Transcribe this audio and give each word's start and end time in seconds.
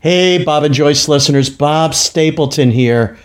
Hey, 0.00 0.44
Bob 0.44 0.62
and 0.62 0.72
Joyce 0.72 1.08
listeners, 1.08 1.50
Bob 1.50 1.92
Stapleton 1.92 2.70
here. 2.70 3.16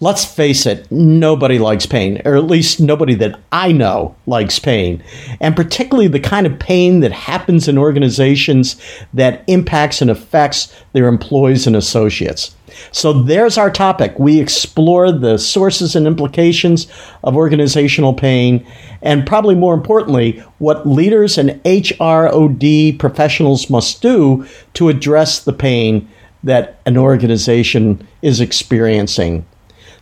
Let's 0.00 0.24
face 0.24 0.66
it, 0.66 0.90
nobody 0.90 1.60
likes 1.60 1.86
pain, 1.86 2.20
or 2.24 2.34
at 2.34 2.48
least 2.48 2.80
nobody 2.80 3.14
that 3.14 3.38
I 3.52 3.70
know 3.70 4.16
likes 4.26 4.58
pain. 4.58 5.04
And 5.40 5.54
particularly 5.54 6.08
the 6.08 6.18
kind 6.18 6.48
of 6.48 6.58
pain 6.58 6.98
that 7.00 7.12
happens 7.12 7.68
in 7.68 7.78
organizations 7.78 8.74
that 9.14 9.44
impacts 9.46 10.02
and 10.02 10.10
affects 10.10 10.74
their 10.94 11.06
employees 11.06 11.68
and 11.68 11.76
associates. 11.76 12.56
So 12.90 13.12
there's 13.12 13.56
our 13.56 13.70
topic. 13.70 14.18
We 14.18 14.40
explore 14.40 15.12
the 15.12 15.38
sources 15.38 15.94
and 15.94 16.08
implications 16.08 16.88
of 17.22 17.36
organizational 17.36 18.14
pain, 18.14 18.66
and 19.00 19.24
probably 19.24 19.54
more 19.54 19.74
importantly, 19.74 20.42
what 20.58 20.88
leaders 20.88 21.38
and 21.38 21.62
HROD 21.62 22.98
professionals 22.98 23.70
must 23.70 24.02
do 24.02 24.44
to 24.74 24.88
address 24.88 25.44
the 25.44 25.52
pain 25.52 26.08
that 26.42 26.80
an 26.84 26.98
organization 26.98 28.06
is 28.22 28.40
experiencing. 28.40 29.46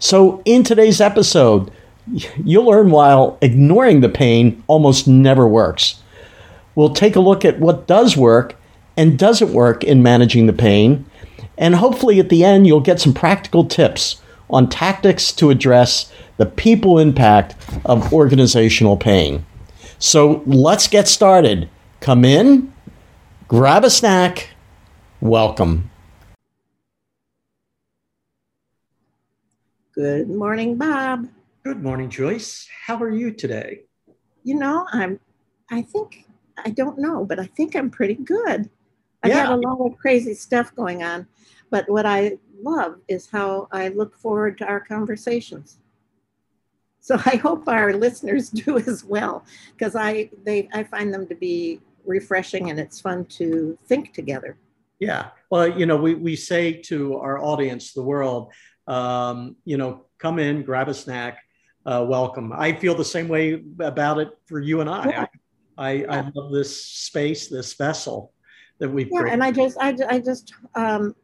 So, 0.03 0.43
in 0.45 0.65
today's 0.65 1.01
episode, 1.01 1.71
you'll 2.45 2.67
learn 2.67 2.91
while 2.91 3.39
ignoring 3.41 4.01
the 4.01 4.09
pain 4.09 4.65
almost 4.67 5.07
never 5.07 5.47
works. 5.47 6.03
We'll 6.75 6.93
take 6.93 7.15
a 7.15 7.21
look 7.21 7.45
at 7.45 7.61
what 7.61 7.87
does 7.87 8.17
work 8.17 8.57
and 8.97 9.17
doesn't 9.17 9.53
work 9.53 9.85
in 9.85 10.03
managing 10.03 10.47
the 10.47 10.53
pain 10.53 11.07
and 11.63 11.77
hopefully 11.77 12.19
at 12.19 12.29
the 12.29 12.43
end, 12.43 12.67
you'll 12.67 12.81
get 12.81 13.01
some 13.01 13.15
practical 13.15 13.65
tips 13.65 14.21
on 14.51 14.69
tactics 14.69 15.31
to 15.31 15.51
address 15.51 16.13
the 16.37 16.47
people 16.47 16.99
impact 16.99 17.55
of 17.85 18.13
organizational 18.13 18.97
pain. 18.97 19.47
So 20.01 20.43
let's 20.45 20.89
get 20.89 21.07
started. 21.07 21.71
Come 22.01 22.25
in, 22.25 22.73
grab 23.47 23.85
a 23.85 23.91
snack, 23.91 24.49
welcome. 25.21 25.92
Good 29.95 30.31
morning, 30.31 30.77
Bob. 30.77 31.29
Good 31.65 31.83
morning, 31.83 32.09
Joyce. 32.09 32.67
How 32.87 32.97
are 33.03 33.11
you 33.11 33.31
today? 33.31 33.83
You 34.43 34.55
know, 34.55 34.87
I'm, 34.91 35.21
I 35.71 35.83
think, 35.83 36.27
I 36.57 36.71
don't 36.71 36.99
know, 36.99 37.27
but 37.27 37.39
I 37.39 37.45
think 37.45 37.77
I'm 37.77 37.91
pretty 37.91 38.15
good. 38.15 38.71
I've 39.23 39.31
Yeah. 39.31 39.47
had 39.47 39.51
a 39.51 39.57
lot 39.57 39.85
of 39.85 39.99
crazy 39.99 40.33
stuff 40.35 40.75
going 40.75 41.03
on, 41.03 41.27
but 41.71 41.89
what 41.91 42.07
I 42.07 42.39
love 42.63 43.01
is 43.07 43.29
how 43.29 43.69
I 43.71 43.89
look 43.89 44.17
forward 44.17 44.57
to 44.59 44.65
our 44.65 44.81
conversations. 44.81 45.79
So 47.01 47.17
I 47.27 47.37
hope 47.37 47.69
our 47.69 47.93
listeners 47.93 48.49
do 48.65 48.79
as 48.79 49.05
well, 49.05 49.45
because 49.77 49.95
I 49.95 50.31
they 50.45 50.69
I 50.73 50.85
find 50.85 51.13
them 51.13 51.27
to 51.27 51.35
be 51.35 51.81
refreshing 52.07 52.71
and 52.71 52.81
it's 52.81 53.01
fun 53.01 53.27
to 53.27 53.77
think 53.87 54.15
together. 54.15 54.57
Yeah. 55.01 55.31
Well, 55.51 55.77
you 55.79 55.85
know, 55.85 55.97
we, 55.97 56.15
we 56.15 56.37
say 56.37 56.73
to 56.83 57.17
our 57.19 57.39
audience, 57.39 57.93
the 57.93 58.03
world, 58.03 58.53
um, 58.87 59.57
you 59.65 59.77
know, 59.77 60.07
come 60.19 60.39
in, 60.39 60.63
grab 60.63 60.89
a 60.89 60.95
snack, 60.95 61.39
uh, 61.87 62.05
welcome. 62.09 62.53
I 62.53 62.73
feel 62.73 62.95
the 62.95 63.05
same 63.05 63.29
way 63.29 63.63
about 63.81 64.19
it 64.19 64.31
for 64.47 64.61
you 64.61 64.81
and 64.81 64.89
I. 64.89 65.09
Yeah. 65.09 65.27
I, 65.79 66.05
I, 66.05 66.19
I 66.19 66.31
love 66.35 66.53
this 66.53 66.85
space, 66.85 67.49
this 67.49 67.75
vessel 67.75 68.33
that 68.79 68.89
we've 68.89 69.09
Yeah, 69.11 69.21
created. 69.21 69.33
and 69.35 69.45
I 69.45 69.53
just 69.53 69.79
I, 69.81 69.97
I 70.09 70.19
just 70.19 70.53
um, 70.75 71.15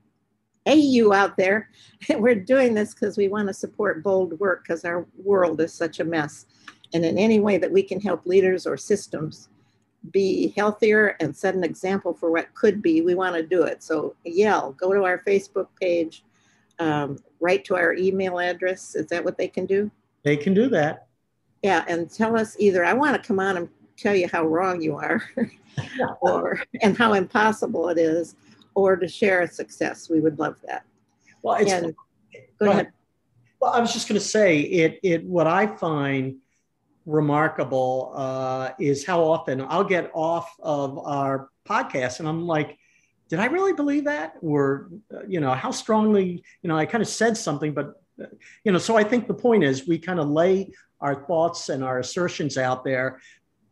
hey 0.64 0.76
you 0.76 1.12
out 1.12 1.36
there, 1.36 1.70
we're 2.10 2.34
doing 2.34 2.74
this 2.74 2.94
because 2.94 3.16
we 3.16 3.28
want 3.28 3.48
to 3.48 3.54
support 3.54 4.02
bold 4.02 4.38
work 4.40 4.64
because 4.64 4.84
our 4.84 5.06
world 5.16 5.60
is 5.60 5.72
such 5.72 6.00
a 6.00 6.04
mess, 6.04 6.46
and 6.94 7.04
in 7.04 7.18
any 7.18 7.40
way 7.40 7.58
that 7.58 7.70
we 7.70 7.82
can 7.82 8.00
help 8.00 8.26
leaders 8.26 8.66
or 8.66 8.76
systems 8.76 9.48
be 10.12 10.52
healthier 10.56 11.16
and 11.20 11.36
set 11.36 11.54
an 11.54 11.64
example 11.64 12.14
for 12.14 12.30
what 12.30 12.54
could 12.54 12.80
be, 12.80 13.00
we 13.02 13.14
want 13.14 13.34
to 13.34 13.42
do 13.42 13.64
it. 13.64 13.82
So 13.82 14.14
yell, 14.24 14.72
go 14.72 14.92
to 14.92 15.04
our 15.04 15.22
Facebook 15.26 15.66
page, 15.80 16.24
um, 16.78 17.18
write 17.41 17.64
to 17.67 17.77
our 17.77 17.94
email 17.94 18.39
address. 18.39 18.94
Is 18.94 19.06
that 19.08 19.25
what 19.25 19.36
they 19.39 19.48
can 19.48 19.67
do? 19.67 19.91
they 20.25 20.36
can 20.36 20.53
do 20.53 20.69
that. 20.69 21.06
Yeah, 21.62 21.84
and 21.89 22.10
tell 22.10 22.37
us 22.38 22.56
either 22.59 22.84
I 22.84 22.93
want 22.93 23.21
to 23.21 23.26
come 23.26 23.38
on 23.41 23.56
and 23.56 23.69
tell 23.97 24.15
you 24.15 24.28
how 24.28 24.47
wrong 24.47 24.81
you 24.82 24.97
are, 24.97 25.22
or 26.21 26.60
and 26.82 26.97
how 26.97 27.15
impossible 27.15 27.88
it 27.88 27.98
is, 27.98 28.37
or 28.75 28.97
to 28.97 29.09
share 29.09 29.43
a 29.43 29.48
success. 29.48 30.09
We 30.10 30.21
would 30.21 30.38
love 30.38 30.56
that. 30.66 30.84
Well, 31.43 31.56
it's 31.56 31.72
And- 31.72 31.94
Go 32.60 32.66
Go 32.66 32.71
ahead. 32.72 32.81
ahead. 32.82 32.93
Well, 33.60 33.72
I 33.72 33.81
was 33.81 33.93
just 33.93 34.09
going 34.09 34.21
to 34.21 34.25
say 34.27 34.60
it. 34.60 35.00
It 35.03 35.25
what 35.25 35.47
I 35.47 35.66
find 35.66 36.37
remarkable 37.06 38.12
uh, 38.15 38.71
is 38.78 39.04
how 39.06 39.22
often 39.22 39.60
I'll 39.62 39.82
get 39.84 40.10
off 40.15 40.54
of 40.60 40.98
our 40.98 41.48
podcast 41.66 42.21
and 42.21 42.28
I'm 42.28 42.47
like, 42.47 42.78
did 43.28 43.39
I 43.39 43.47
really 43.47 43.72
believe 43.72 44.05
that? 44.05 44.34
Or 44.41 44.89
uh, 45.15 45.21
you 45.28 45.41
know, 45.41 45.53
how 45.53 45.71
strongly? 45.71 46.43
You 46.62 46.69
know, 46.69 46.77
I 46.77 46.87
kind 46.87 47.03
of 47.03 47.09
said 47.09 47.37
something, 47.37 47.72
but 47.72 48.00
uh, 48.21 48.27
you 48.65 48.72
know, 48.72 48.78
so 48.78 48.97
I 48.97 49.05
think 49.05 49.27
the 49.27 49.34
point 49.34 49.65
is 49.65 49.87
we 49.87 49.99
kind 49.99 50.19
of 50.19 50.28
lay 50.28 50.72
our 51.00 51.15
thoughts 51.27 51.69
and 51.69 51.84
our 51.84 52.00
assertions 52.00 52.59
out 52.59 52.84
there, 52.84 53.21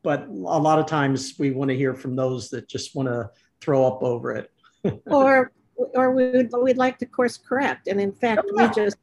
but 0.03 0.27
a 0.28 0.31
lot 0.31 0.78
of 0.78 0.87
times 0.87 1.34
we 1.39 1.50
want 1.50 1.71
to 1.71 1.77
hear 1.77 1.94
from 1.94 2.15
those 2.15 2.49
that 2.50 2.69
just 2.69 2.94
want 2.94 3.09
to 3.09 3.31
throw 3.61 3.84
up 3.87 4.03
over 4.03 4.33
it. 4.33 4.50
Or 5.06 5.50
or 5.94 6.12
we 6.12 6.31
would 6.31 6.50
we'd 6.62 6.77
like 6.78 6.99
to 6.99 7.06
course 7.06 7.37
correct. 7.37 7.88
And 7.88 8.00
in 8.00 8.12
fact, 8.12 8.43
Oh, 8.44 8.55
we 8.56 8.69
just 8.75 8.97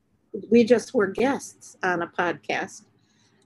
we 0.50 0.64
just 0.64 0.94
were 0.94 1.08
guests 1.08 1.78
on 1.84 2.02
a 2.02 2.08
podcast, 2.08 2.84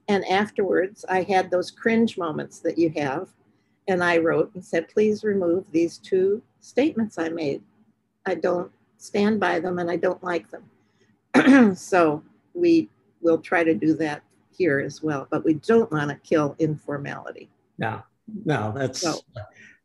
and 0.08 0.24
afterwards 0.26 1.04
I 1.08 1.22
had 1.22 1.50
those 1.50 1.70
cringe 1.70 2.16
moments 2.16 2.60
that 2.60 2.78
you 2.78 2.90
have, 2.96 3.28
and 3.88 4.04
I 4.04 4.18
wrote 4.18 4.54
and 4.54 4.64
said, 4.64 4.88
please 4.88 5.24
remove 5.24 5.64
these 5.72 5.98
two 5.98 6.42
statements 6.60 7.18
I 7.18 7.30
made. 7.30 7.62
I 8.26 8.34
don't 8.34 8.70
stand 8.98 9.40
by 9.40 9.58
them, 9.58 9.78
and 9.78 9.90
I 9.90 9.96
don't 9.96 10.22
like 10.22 10.46
them. 10.50 11.74
so 11.76 12.22
we 12.54 12.90
will 13.22 13.38
try 13.38 13.64
to 13.64 13.74
do 13.74 13.94
that 13.94 14.22
here 14.50 14.78
as 14.78 15.02
well, 15.02 15.26
but 15.30 15.44
we 15.44 15.54
don't 15.54 15.90
want 15.90 16.10
to 16.10 16.16
kill 16.16 16.54
informality. 16.58 17.48
No, 17.78 18.02
no, 18.44 18.72
that's 18.76 19.00
So- 19.00 19.20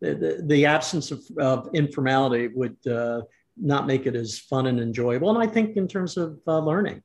the, 0.01 0.15
the, 0.15 0.43
the 0.45 0.65
absence 0.65 1.11
of, 1.11 1.23
of 1.37 1.69
informality 1.73 2.49
would 2.49 2.75
uh, 2.85 3.21
not 3.55 3.87
make 3.87 4.05
it 4.05 4.15
as 4.15 4.37
fun 4.37 4.67
and 4.67 4.77
enjoyable. 4.81 5.29
And 5.29 5.41
I 5.41 5.49
think 5.49 5.77
in 5.77 5.87
terms 5.87 6.17
of 6.17 6.39
uh, 6.45 6.59
learning, 6.59 7.01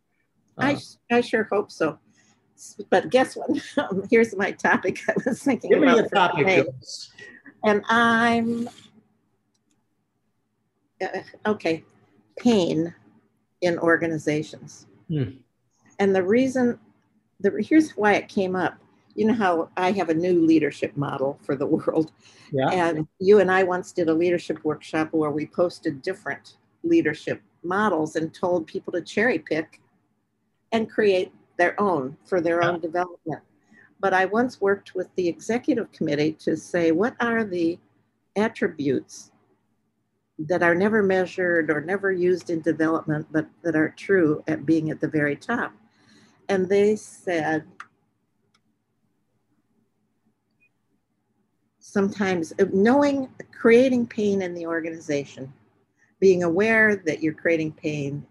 I, 0.56 0.74
uh, 0.74 0.78
I 1.12 1.20
sure 1.20 1.44
hope 1.44 1.70
so. 1.70 2.00
But 2.90 3.10
guess 3.10 3.36
what? 3.36 3.50
Here's 4.10 4.36
my 4.36 4.52
topic 4.52 5.00
I 5.08 5.14
was 5.24 5.42
thinking 5.42 5.70
give 5.70 5.80
me 5.80 5.88
about. 5.88 6.06
a 6.06 6.08
topic. 6.08 6.46
today. 6.46 6.64
And 7.64 7.82
I'm, 7.88 8.68
uh, 11.02 11.20
okay, 11.46 11.84
pain 12.38 12.94
in 13.60 13.78
organizations. 13.78 14.86
Hmm. 15.08 15.30
And 15.98 16.14
the 16.14 16.22
reason, 16.22 16.78
the, 17.40 17.52
here's 17.60 17.92
why 17.92 18.14
it 18.14 18.28
came 18.28 18.54
up. 18.54 18.78
You 19.14 19.26
know 19.26 19.34
how 19.34 19.70
I 19.76 19.90
have 19.92 20.10
a 20.10 20.14
new 20.14 20.46
leadership 20.46 20.96
model 20.96 21.40
for 21.42 21.56
the 21.56 21.66
world. 21.76 22.12
Yeah, 22.52 22.70
And 22.70 23.08
you 23.18 23.40
and 23.40 23.50
I 23.50 23.64
once 23.64 23.90
did 23.90 24.08
a 24.08 24.14
leadership 24.14 24.64
workshop 24.64 25.08
where 25.12 25.30
we 25.30 25.46
posted 25.46 26.02
different 26.02 26.56
leadership 26.84 27.42
models 27.64 28.14
and 28.14 28.32
told 28.32 28.66
people 28.66 28.92
to 28.92 29.00
cherry 29.00 29.40
pick 29.40 29.80
and 30.70 30.88
create 30.88 31.32
their 31.58 31.78
own 31.80 32.16
for 32.24 32.40
their 32.40 32.62
own 32.62 32.80
development. 32.80 33.42
But 34.00 34.14
I 34.14 34.24
once 34.24 34.60
worked 34.60 34.94
with 34.94 35.14
the 35.16 35.28
executive 35.28 35.90
committee 35.92 36.32
to 36.44 36.56
say, 36.56 36.92
what 36.92 37.14
are 37.20 37.44
the 37.44 37.78
attributes 38.36 39.32
that 40.38 40.62
are 40.62 40.74
never 40.74 41.02
measured 41.02 41.68
or 41.70 41.80
never 41.80 42.12
used 42.12 42.48
in 42.48 42.60
development, 42.60 43.26
but 43.32 43.46
that 43.62 43.74
are 43.74 43.90
true 43.90 44.42
at 44.46 44.64
being 44.64 44.90
at 44.90 45.00
the 45.00 45.08
very 45.08 45.36
top? 45.36 45.72
And 46.48 46.68
they 46.68 46.96
said, 46.96 47.64
sometimes 51.80 52.52
uh, 52.60 52.66
knowing 52.72 53.28
creating 53.50 54.06
pain 54.06 54.42
in 54.42 54.54
the 54.54 54.66
organization 54.66 55.52
being 56.20 56.42
aware 56.42 56.96
that 56.96 57.22
you're 57.22 57.32
creating 57.32 57.72
pain 57.72 58.24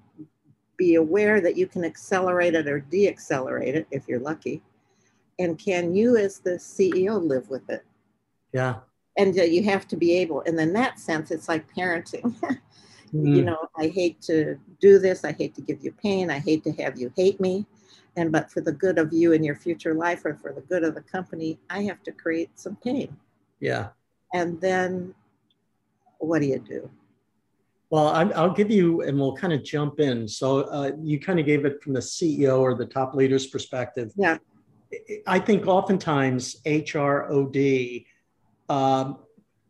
be 0.77 0.95
aware 0.95 1.41
that 1.41 1.57
you 1.57 1.67
can 1.67 1.83
accelerate 1.83 2.55
it 2.55 2.67
or 2.67 2.79
de-accelerate 2.79 3.75
it 3.75 3.87
if 3.91 4.07
you're 4.07 4.19
lucky. 4.19 4.61
And 5.39 5.57
can 5.57 5.93
you 5.95 6.17
as 6.17 6.39
the 6.39 6.51
ceo 6.51 7.21
live 7.21 7.49
with 7.49 7.69
it? 7.69 7.83
Yeah. 8.53 8.79
and 9.17 9.37
uh, 9.39 9.43
you 9.43 9.63
have 9.63 9.87
to 9.87 9.97
be 9.97 10.13
able 10.15 10.41
and 10.45 10.59
in 10.59 10.73
that 10.73 10.99
sense 10.99 11.31
it's 11.31 11.49
like 11.49 11.65
parenting. 11.73 12.35
You 13.23 13.41
Mm, 13.41 13.45
know 13.45 13.69
i 13.77 13.87
hate 13.87 14.21
to 14.23 14.59
do 14.81 14.99
this 14.99 15.23
i 15.23 15.31
hate 15.31 15.55
to 15.55 15.61
give 15.61 15.83
you 15.83 15.91
pain 15.93 16.29
i 16.29 16.39
hate 16.39 16.63
to 16.65 16.71
have 16.73 16.99
you 16.99 17.11
hate 17.15 17.39
me. 17.39 17.65
And 18.17 18.31
but 18.31 18.51
for 18.51 18.61
the 18.61 18.71
good 18.73 18.99
of 18.99 19.13
you 19.13 19.33
and 19.33 19.45
your 19.45 19.55
future 19.55 19.93
life 19.93 20.25
or 20.25 20.35
for 20.35 20.51
the 20.53 20.61
good 20.61 20.83
of 20.83 20.93
the 20.93 21.01
company 21.01 21.57
i 21.69 21.81
have 21.83 22.03
to 22.03 22.11
create 22.11 22.51
some 22.59 22.75
pain. 22.75 23.15
Yeah. 23.59 23.89
and 24.33 24.59
then 24.61 25.15
what 26.19 26.41
do 26.41 26.47
you 26.47 26.59
do 26.59 26.89
Well, 27.89 28.09
I'm, 28.09 28.33
I'll 28.35 28.53
give 28.53 28.69
you, 28.69 29.01
and 29.01 29.17
we'll 29.17 29.35
kind 29.35 29.53
of 29.53 29.63
jump 29.63 29.99
in. 29.99 30.27
So 30.27 30.61
uh, 30.61 30.91
you 31.01 31.19
kind 31.19 31.39
of 31.39 31.45
gave 31.45 31.65
it 31.65 31.81
from 31.81 31.93
the 31.93 31.99
CEO 31.99 32.59
or 32.59 32.75
the 32.75 32.85
top 32.85 33.13
leader's 33.13 33.47
perspective. 33.47 34.11
Yeah. 34.17 34.37
I 35.25 35.39
think 35.39 35.67
oftentimes 35.67 36.61
HROD 36.65 38.05
um, 38.69 39.19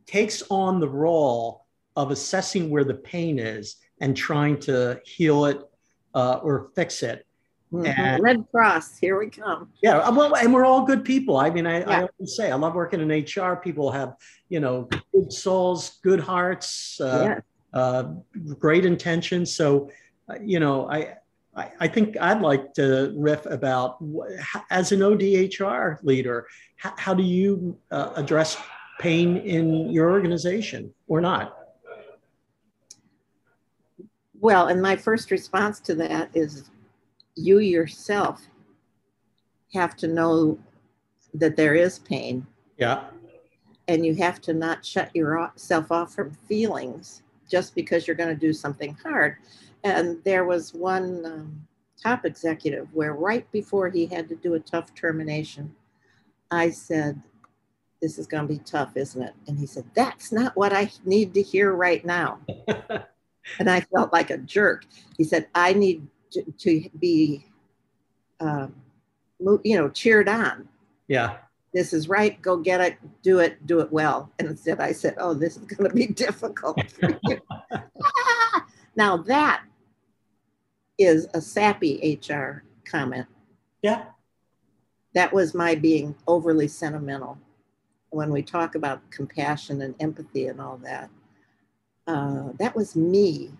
takes 0.05 0.43
on 0.49 0.79
the 0.79 0.89
role 0.89 1.65
of 1.95 2.11
assessing 2.11 2.69
where 2.69 2.83
the 2.83 2.93
pain 2.93 3.39
is 3.39 3.77
and 3.99 4.15
trying 4.15 4.59
to 4.61 4.99
heal 5.05 5.45
it 5.45 5.61
uh, 6.13 6.39
or 6.43 6.69
fix 6.75 7.03
it. 7.03 7.25
Mm-hmm. 7.71 7.85
And, 7.85 8.23
Red 8.23 8.45
Cross, 8.51 8.97
here 8.97 9.19
we 9.19 9.29
come. 9.29 9.69
Yeah, 9.83 9.97
uh, 9.97 10.13
well, 10.13 10.35
and 10.35 10.53
we're 10.53 10.65
all 10.65 10.85
good 10.85 11.03
people. 11.03 11.37
I 11.37 11.49
mean, 11.49 11.67
I, 11.67 11.79
yeah. 11.79 11.89
I 11.89 11.95
always 12.01 12.35
say 12.35 12.49
I 12.49 12.55
love 12.55 12.75
working 12.75 13.01
in 13.01 13.09
HR. 13.09 13.57
People 13.57 13.91
have, 13.91 14.15
you 14.47 14.59
know, 14.59 14.87
good 15.13 15.33
souls, 15.33 15.99
good 16.01 16.21
hearts, 16.21 16.99
uh, 17.01 17.23
yeah. 17.25 17.39
Uh, 17.77 18.03
great 18.57 18.85
intentions. 18.85 19.55
So, 19.55 19.89
uh, 20.29 20.35
you 20.41 20.59
know, 20.59 20.89
I, 20.89 21.15
I, 21.55 21.71
I 21.81 21.87
think 21.87 22.17
I'd 22.19 22.41
like 22.41 22.73
to 22.73 23.13
riff 23.15 23.45
about 23.45 23.97
as 24.69 24.91
an 24.91 24.99
ODHR 25.01 26.03
leader, 26.03 26.47
how, 26.75 26.93
how 26.97 27.13
do 27.13 27.23
you 27.23 27.77
uh, 27.91 28.13
address 28.15 28.57
pain 28.99 29.37
in 29.37 29.89
your 29.91 30.09
organization 30.11 30.93
or 31.07 31.21
not? 31.21 31.57
Well, 34.39 34.67
and 34.67 34.81
my 34.81 34.95
first 34.95 35.31
response 35.31 35.79
to 35.81 35.95
that 35.95 36.29
is 36.33 36.69
you 37.35 37.59
yourself 37.59 38.47
have 39.73 39.95
to 39.97 40.07
know 40.07 40.59
that 41.33 41.55
there 41.55 41.75
is 41.75 41.99
pain. 41.99 42.45
Yeah. 42.77 43.05
And 43.87 44.05
you 44.05 44.15
have 44.15 44.41
to 44.41 44.53
not 44.53 44.85
shut 44.85 45.15
yourself 45.15 45.91
off 45.91 46.13
from 46.13 46.31
feelings 46.47 47.23
just 47.49 47.75
because 47.75 48.07
you're 48.07 48.15
going 48.15 48.33
to 48.33 48.35
do 48.35 48.53
something 48.53 48.97
hard. 49.03 49.37
And 49.83 50.23
there 50.23 50.45
was 50.45 50.73
one 50.73 51.25
um, 51.25 51.67
top 52.01 52.25
executive 52.25 52.87
where, 52.93 53.13
right 53.13 53.49
before 53.51 53.89
he 53.89 54.05
had 54.05 54.27
to 54.29 54.35
do 54.35 54.55
a 54.55 54.59
tough 54.59 54.93
termination, 54.95 55.73
I 56.51 56.69
said, 56.69 57.21
This 58.01 58.17
is 58.17 58.27
going 58.27 58.47
to 58.47 58.53
be 58.53 58.59
tough, 58.59 58.95
isn't 58.95 59.21
it? 59.21 59.33
And 59.47 59.57
he 59.57 59.65
said, 59.65 59.85
That's 59.93 60.31
not 60.31 60.55
what 60.55 60.73
I 60.73 60.91
need 61.05 61.33
to 61.35 61.41
hear 61.41 61.73
right 61.73 62.03
now. 62.05 62.39
and 63.59 63.69
I 63.69 63.81
felt 63.81 64.11
like 64.11 64.29
a 64.29 64.37
jerk. 64.37 64.85
He 65.17 65.23
said, 65.23 65.47
I 65.55 65.73
need 65.73 66.07
to, 66.31 66.43
to 66.43 66.89
be, 66.99 67.45
um, 68.39 68.75
you 69.39 69.77
know, 69.77 69.89
cheered 69.89 70.27
on. 70.27 70.67
Yeah. 71.07 71.37
This 71.77 71.93
is 71.93 72.09
right. 72.09 72.41
Go 72.41 72.57
get 72.57 72.81
it. 72.81 72.97
Do 73.21 73.37
it. 73.37 73.67
Do 73.67 73.81
it 73.81 73.91
well. 73.91 74.31
And 74.39 74.47
instead, 74.47 74.79
I 74.79 74.91
said, 74.91 75.13
"Oh, 75.19 75.35
this 75.35 75.57
is 75.57 75.65
going 75.67 75.87
to 75.87 75.95
be 75.95 76.07
difficult." 76.07 76.81
for 76.89 77.19
you. 77.25 77.39
now 78.95 79.17
that 79.17 79.63
is 80.97 81.27
a 81.35 81.39
sappy 81.39 82.19
HR 82.19 82.63
comment. 82.83 83.27
Yeah. 83.83 84.05
That 85.13 85.31
was 85.31 85.53
my 85.53 85.75
being 85.75 86.15
overly 86.25 86.67
sentimental 86.67 87.37
when 88.09 88.31
we 88.31 88.41
talk 88.41 88.73
about 88.73 89.11
compassion 89.11 89.83
and 89.83 89.93
empathy 89.99 90.47
and 90.47 90.59
all 90.59 90.77
that. 90.77 91.11
Uh, 92.07 92.53
that 92.57 92.75
was 92.75 92.95
me 92.95 93.51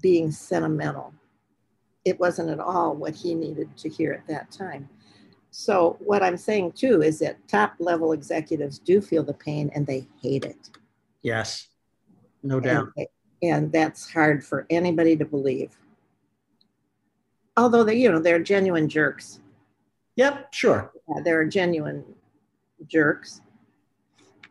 being 0.00 0.30
sentimental. 0.30 1.12
It 2.04 2.20
wasn't 2.20 2.50
at 2.50 2.60
all 2.60 2.94
what 2.94 3.16
he 3.16 3.34
needed 3.34 3.76
to 3.78 3.88
hear 3.88 4.12
at 4.12 4.28
that 4.28 4.52
time. 4.52 4.88
So, 5.58 5.96
what 6.00 6.22
I'm 6.22 6.36
saying 6.36 6.72
too 6.72 7.00
is 7.00 7.18
that 7.20 7.48
top 7.48 7.76
level 7.78 8.12
executives 8.12 8.78
do 8.78 9.00
feel 9.00 9.22
the 9.22 9.32
pain 9.32 9.70
and 9.74 9.86
they 9.86 10.06
hate 10.20 10.44
it. 10.44 10.68
Yes, 11.22 11.68
no 12.42 12.60
doubt. 12.60 12.88
And, 12.98 13.06
and 13.42 13.72
that's 13.72 14.12
hard 14.12 14.44
for 14.44 14.66
anybody 14.68 15.16
to 15.16 15.24
believe. 15.24 15.70
Although 17.56 17.84
they, 17.84 17.94
you 17.94 18.12
know, 18.12 18.18
they're 18.18 18.38
genuine 18.38 18.86
jerks. 18.86 19.40
Yep, 20.16 20.52
sure. 20.52 20.92
Yeah, 21.08 21.22
they're 21.24 21.46
genuine 21.46 22.04
jerks. 22.86 23.40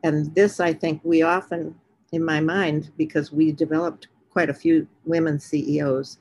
And 0.03 0.33
this, 0.33 0.59
I 0.59 0.73
think, 0.73 1.01
we 1.03 1.21
often 1.21 1.79
in 2.13 2.25
my 2.25 2.39
mind 2.39 2.89
because 2.97 3.31
we 3.31 3.51
developed 3.51 4.07
quite 4.31 4.49
a 4.49 4.55
few 4.55 4.87
women 5.05 5.39
CEOs. 5.39 6.17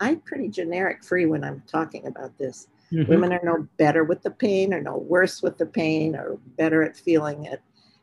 I'm 0.00 0.18
pretty 0.22 0.48
generic 0.48 1.04
free 1.04 1.26
when 1.26 1.44
I'm 1.44 1.62
talking 1.68 2.08
about 2.08 2.36
this. 2.36 2.66
Mm-hmm. 2.92 3.10
Women 3.10 3.32
are 3.32 3.40
no 3.42 3.68
better 3.76 4.04
with 4.04 4.22
the 4.22 4.30
pain 4.30 4.72
or 4.72 4.80
no 4.80 4.96
worse 4.96 5.42
with 5.42 5.58
the 5.58 5.66
pain 5.66 6.14
or 6.14 6.38
better 6.56 6.82
at 6.82 6.96
feeling 6.96 7.46
it. 7.46 7.60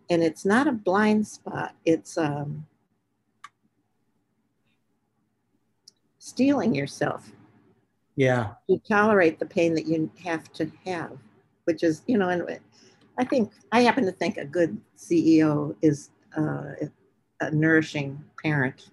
And 0.10 0.24
it's 0.24 0.46
not 0.46 0.68
a 0.68 0.72
blind 0.72 1.28
spot, 1.28 1.76
it's 1.86 2.18
um, 2.18 2.66
steeling 6.20 6.76
yourself. 6.76 7.32
Yeah. 8.16 8.54
You 8.68 8.82
tolerate 8.88 9.40
the 9.40 9.46
pain 9.46 9.74
that 9.76 9.86
you 9.86 10.12
have 10.24 10.52
to 10.54 10.70
have, 10.86 11.18
which 11.64 11.84
is, 11.84 12.02
you 12.08 12.18
know, 12.18 12.30
and 12.30 12.60
I 13.18 13.24
think, 13.24 13.52
I 13.72 13.82
happen 13.82 14.06
to 14.06 14.12
think 14.12 14.38
a 14.38 14.46
good 14.46 14.80
CEO 14.98 15.76
is 15.82 16.10
uh, 16.38 16.74
a 17.40 17.52
nourishing 17.52 18.24
parent. 18.42 18.90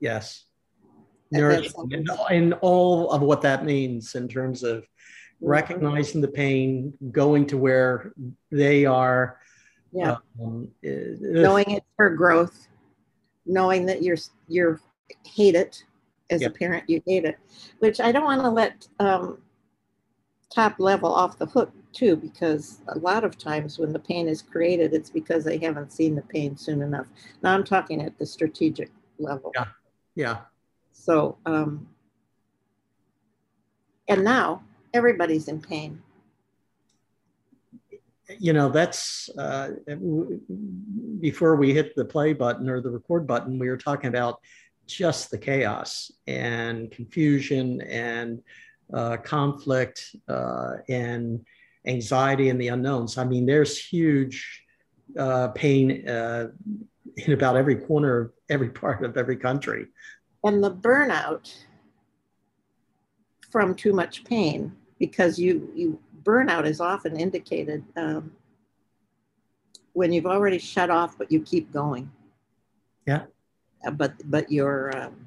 Yes. 0.00 0.44
And, 1.32 2.10
and 2.30 2.54
all 2.60 3.10
of 3.10 3.22
what 3.22 3.42
that 3.42 3.64
means 3.64 4.14
in 4.14 4.28
terms 4.28 4.62
of 4.62 4.84
recognizing 5.40 6.20
the 6.20 6.28
pain, 6.28 6.94
going 7.10 7.46
to 7.46 7.58
where 7.58 8.12
they 8.50 8.84
are. 8.84 9.38
Yeah. 9.92 10.16
Um, 10.40 10.68
knowing 10.82 11.70
it's 11.70 11.86
for 11.96 12.10
growth, 12.10 12.68
knowing 13.44 13.86
that 13.86 14.02
you're 14.02 14.16
you're 14.48 14.80
hate 15.26 15.54
it 15.54 15.84
as 16.30 16.40
yep. 16.40 16.52
a 16.52 16.54
parent, 16.54 16.84
you 16.88 17.02
hate 17.06 17.24
it, 17.24 17.38
which 17.80 18.00
I 18.00 18.12
don't 18.12 18.24
want 18.24 18.40
to 18.40 18.48
let 18.48 18.88
um, 19.00 19.42
top 20.48 20.76
level 20.78 21.12
off 21.12 21.38
the 21.38 21.46
hook 21.46 21.72
too, 21.92 22.16
because 22.16 22.80
a 22.88 22.98
lot 22.98 23.24
of 23.24 23.36
times 23.36 23.78
when 23.78 23.92
the 23.92 23.98
pain 23.98 24.28
is 24.28 24.40
created, 24.40 24.94
it's 24.94 25.10
because 25.10 25.44
they 25.44 25.58
haven't 25.58 25.92
seen 25.92 26.14
the 26.14 26.22
pain 26.22 26.56
soon 26.56 26.80
enough. 26.80 27.06
Now 27.42 27.52
I'm 27.52 27.64
talking 27.64 28.00
at 28.00 28.18
the 28.18 28.24
strategic 28.24 28.90
level. 29.18 29.52
Yeah. 29.54 29.66
Yeah. 30.14 30.36
So, 30.92 31.38
um, 31.46 31.88
and 34.08 34.24
now 34.24 34.62
everybody's 34.94 35.48
in 35.48 35.60
pain. 35.60 36.02
You 38.38 38.52
know, 38.52 38.68
that's 38.70 39.28
uh, 39.36 39.70
before 41.20 41.56
we 41.56 41.74
hit 41.74 41.94
the 41.96 42.04
play 42.04 42.32
button 42.32 42.68
or 42.68 42.80
the 42.80 42.90
record 42.90 43.26
button, 43.26 43.58
we 43.58 43.68
were 43.68 43.76
talking 43.76 44.08
about 44.08 44.40
just 44.86 45.30
the 45.30 45.38
chaos 45.38 46.10
and 46.26 46.90
confusion 46.90 47.80
and 47.82 48.42
uh, 48.92 49.16
conflict 49.18 50.14
uh, 50.28 50.74
and 50.88 51.44
anxiety 51.86 52.48
and 52.48 52.60
the 52.60 52.68
unknowns. 52.68 53.18
I 53.18 53.24
mean, 53.24 53.46
there's 53.46 53.78
huge 53.78 54.62
uh, 55.18 55.48
pain 55.48 56.08
uh, 56.08 56.48
in 57.16 57.32
about 57.32 57.56
every 57.56 57.76
corner 57.76 58.18
of 58.20 58.32
every 58.48 58.70
part 58.80 59.04
of 59.04 59.16
every 59.16 59.36
country. 59.36 59.86
And 60.44 60.62
the 60.62 60.70
burnout 60.70 61.54
from 63.50 63.74
too 63.74 63.92
much 63.92 64.24
pain, 64.24 64.74
because 64.98 65.38
you, 65.38 65.70
you 65.74 66.00
burnout 66.22 66.66
is 66.66 66.80
often 66.80 67.16
indicated 67.16 67.84
um, 67.96 68.32
when 69.92 70.12
you've 70.12 70.26
already 70.26 70.58
shut 70.58 70.90
off, 70.90 71.16
but 71.18 71.30
you 71.30 71.40
keep 71.42 71.72
going. 71.72 72.10
Yeah. 73.06 73.24
Uh, 73.84 73.90
but 73.90 74.14
but 74.30 74.50
you're 74.50 74.96
um, 74.96 75.26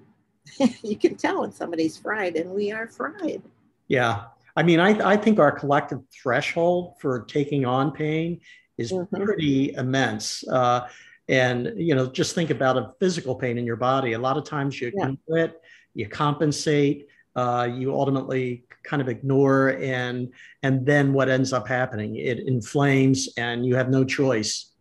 you 0.84 0.98
can 0.98 1.16
tell 1.16 1.42
when 1.42 1.52
somebody's 1.52 1.98
fried, 1.98 2.36
and 2.36 2.52
we 2.52 2.72
are 2.72 2.88
fried. 2.88 3.42
Yeah, 3.88 4.26
I 4.56 4.64
mean, 4.64 4.80
I, 4.80 5.12
I 5.12 5.18
think 5.18 5.40
our 5.40 5.52
collective 5.52 6.02
threshold 6.12 6.94
for 7.00 7.22
taking 7.26 7.66
on 7.66 7.92
pain 7.92 8.40
is 8.78 8.92
mm-hmm. 8.92 9.24
pretty 9.24 9.74
immense. 9.74 10.48
Uh, 10.48 10.88
and, 11.28 11.74
you 11.76 11.96
know, 11.96 12.08
just 12.08 12.36
think 12.36 12.50
about 12.50 12.78
a 12.78 12.94
physical 13.00 13.36
pain 13.36 13.58
in 13.58 13.66
your 13.66 13.76
body. 13.76 14.14
A 14.14 14.20
lot 14.20 14.38
of 14.38 14.44
times 14.44 14.80
you 14.80 14.92
yeah. 14.96 15.12
quit, 15.28 15.62
you 15.94 16.08
compensate, 16.08 17.08
uh, 17.36 17.68
you 17.72 17.94
ultimately 17.94 18.66
kind 18.84 19.02
of 19.02 19.10
ignore, 19.10 19.70
and 19.82 20.32
and 20.62 20.86
then 20.86 21.12
what 21.12 21.28
ends 21.28 21.52
up 21.52 21.68
happening? 21.68 22.16
It 22.16 22.40
inflames, 22.48 23.30
and 23.38 23.66
you 23.66 23.76
have 23.76 23.90
no 23.90 24.04
choice 24.04 24.72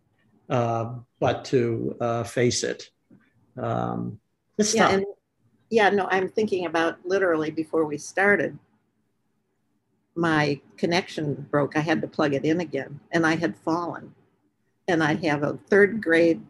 uh, 0.49 0.93
but 1.19 1.45
to 1.45 1.97
uh, 1.99 2.23
face 2.23 2.63
it. 2.63 2.89
Um, 3.57 4.19
yeah, 4.57 4.89
and, 4.89 5.05
yeah, 5.69 5.89
no, 5.89 6.07
I'm 6.11 6.29
thinking 6.29 6.65
about 6.65 6.97
literally 7.05 7.49
before 7.49 7.85
we 7.85 7.97
started 7.97 8.57
my 10.15 10.61
connection 10.77 11.47
broke. 11.49 11.75
I 11.75 11.81
had 11.81 12.01
to 12.01 12.07
plug 12.07 12.33
it 12.33 12.45
in 12.45 12.61
again, 12.61 12.99
and 13.11 13.25
I 13.25 13.35
had 13.35 13.57
fallen. 13.57 14.13
And 14.87 15.03
I 15.03 15.15
have 15.15 15.43
a 15.43 15.57
third 15.69 16.01
grade 16.01 16.41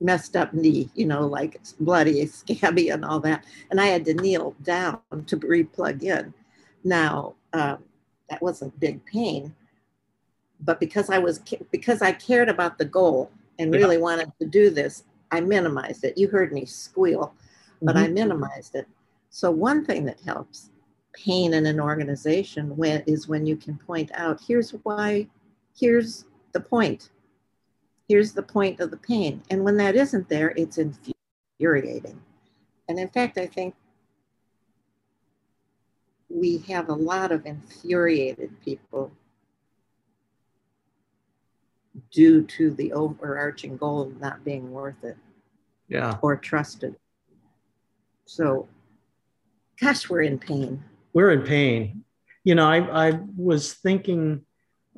messed 0.00 0.36
up 0.36 0.54
knee, 0.54 0.88
you 0.94 1.06
know, 1.06 1.26
like 1.26 1.60
bloody, 1.78 2.24
scabby, 2.26 2.88
and 2.88 3.04
all 3.04 3.20
that. 3.20 3.44
And 3.70 3.80
I 3.80 3.86
had 3.86 4.04
to 4.06 4.14
kneel 4.14 4.54
down 4.62 5.00
to 5.26 5.36
re-plug 5.36 6.02
in. 6.02 6.32
Now, 6.84 7.34
um, 7.52 7.84
that 8.30 8.40
was 8.40 8.62
a 8.62 8.68
big 8.68 9.04
pain, 9.04 9.54
but 10.60 10.80
because 10.80 11.10
I 11.10 11.18
was 11.18 11.40
because 11.70 12.00
I 12.00 12.12
cared 12.12 12.48
about 12.48 12.78
the 12.78 12.84
goal 12.84 13.30
and 13.58 13.72
really 13.72 13.96
yeah. 13.96 14.02
wanted 14.02 14.32
to 14.40 14.46
do 14.46 14.70
this, 14.70 15.04
I 15.30 15.40
minimized 15.40 16.04
it. 16.04 16.16
You 16.16 16.28
heard 16.28 16.52
me 16.52 16.64
squeal, 16.64 17.34
but 17.82 17.96
mm-hmm. 17.96 18.04
I 18.04 18.08
minimized 18.08 18.76
it. 18.76 18.86
So 19.30 19.50
one 19.50 19.84
thing 19.84 20.04
that 20.06 20.20
helps 20.20 20.70
pain 21.12 21.54
in 21.54 21.66
an 21.66 21.80
organization 21.80 22.76
when, 22.76 23.02
is 23.06 23.28
when 23.28 23.46
you 23.46 23.56
can 23.56 23.76
point 23.76 24.10
out 24.14 24.40
here's 24.46 24.70
why, 24.84 25.28
here's 25.78 26.24
the 26.52 26.60
point. 26.60 27.10
here's 28.08 28.32
the 28.32 28.42
point 28.42 28.80
of 28.80 28.90
the 28.90 28.96
pain. 28.96 29.40
And 29.50 29.62
when 29.62 29.76
that 29.76 29.94
isn't 29.94 30.28
there, 30.28 30.52
it's 30.56 30.78
infuriating. 30.78 32.20
And 32.88 32.98
in 32.98 33.08
fact, 33.08 33.38
I 33.38 33.46
think 33.46 33.76
we 36.28 36.58
have 36.68 36.88
a 36.88 36.94
lot 36.94 37.32
of 37.32 37.44
infuriated 37.44 38.60
people 38.64 39.12
due 42.10 42.42
to 42.42 42.70
the 42.70 42.92
overarching 42.92 43.76
goal 43.76 44.12
not 44.20 44.44
being 44.44 44.70
worth 44.70 45.02
it 45.02 45.16
yeah 45.88 46.16
or 46.22 46.36
trusted 46.36 46.94
so 48.24 48.68
gosh 49.80 50.08
we're 50.08 50.22
in 50.22 50.38
pain 50.38 50.82
we're 51.12 51.32
in 51.32 51.42
pain 51.42 52.04
you 52.44 52.54
know 52.54 52.66
i, 52.66 53.08
I 53.08 53.20
was 53.36 53.74
thinking 53.74 54.42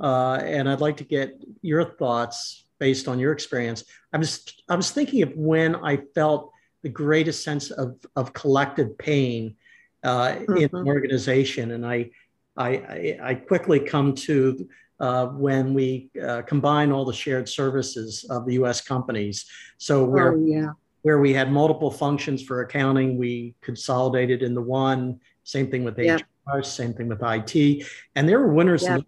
uh, 0.02 0.34
and 0.44 0.68
i'd 0.68 0.80
like 0.80 0.96
to 0.96 1.04
get 1.04 1.42
your 1.62 1.84
thoughts 1.84 2.64
based 2.78 3.08
on 3.08 3.18
your 3.18 3.32
experience 3.32 3.84
i 4.12 4.18
was 4.18 4.44
i 4.68 4.76
was 4.76 4.90
thinking 4.90 5.22
of 5.22 5.32
when 5.36 5.76
i 5.76 5.96
felt 6.14 6.50
the 6.82 6.88
greatest 6.88 7.44
sense 7.44 7.70
of, 7.70 7.96
of 8.16 8.32
collective 8.32 8.98
pain 8.98 9.56
uh, 10.04 10.30
mm-hmm. 10.32 10.56
in 10.56 10.70
an 10.72 10.88
organization 10.88 11.70
and 11.72 11.86
I, 11.86 12.10
I 12.56 13.18
i 13.22 13.34
quickly 13.34 13.78
come 13.78 14.14
to 14.26 14.68
uh, 15.02 15.26
when 15.26 15.74
we 15.74 16.08
uh, 16.24 16.42
combine 16.42 16.92
all 16.92 17.04
the 17.04 17.12
shared 17.12 17.48
services 17.48 18.24
of 18.30 18.46
the 18.46 18.54
U.S. 18.54 18.80
companies. 18.80 19.46
So 19.76 20.04
where 20.04 20.34
oh, 20.34 20.44
yeah. 20.46 20.68
where 21.02 21.18
we 21.18 21.32
had 21.32 21.50
multiple 21.50 21.90
functions 21.90 22.40
for 22.40 22.60
accounting, 22.60 23.18
we 23.18 23.56
consolidated 23.60 24.44
into 24.44 24.60
one. 24.60 25.18
Same 25.42 25.68
thing 25.70 25.82
with 25.82 25.98
yeah. 25.98 26.18
HR. 26.46 26.62
Same 26.62 26.94
thing 26.94 27.08
with 27.08 27.20
IT. 27.20 27.84
And 28.14 28.28
there 28.28 28.38
were 28.38 28.54
winners 28.54 28.84
yeah. 28.84 28.94
and. 28.94 29.04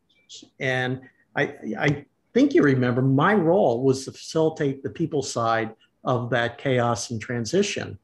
And 0.60 1.00
I 1.36 1.54
I 1.78 2.06
think 2.32 2.54
you 2.54 2.62
remember 2.62 3.02
my 3.02 3.34
role 3.34 3.82
was 3.82 4.04
to 4.04 4.12
facilitate 4.12 4.82
the 4.82 4.90
people 4.90 5.22
side 5.22 5.74
of 6.04 6.30
that 6.30 6.58
chaos 6.58 7.10
and 7.10 7.20
transition. 7.20 7.98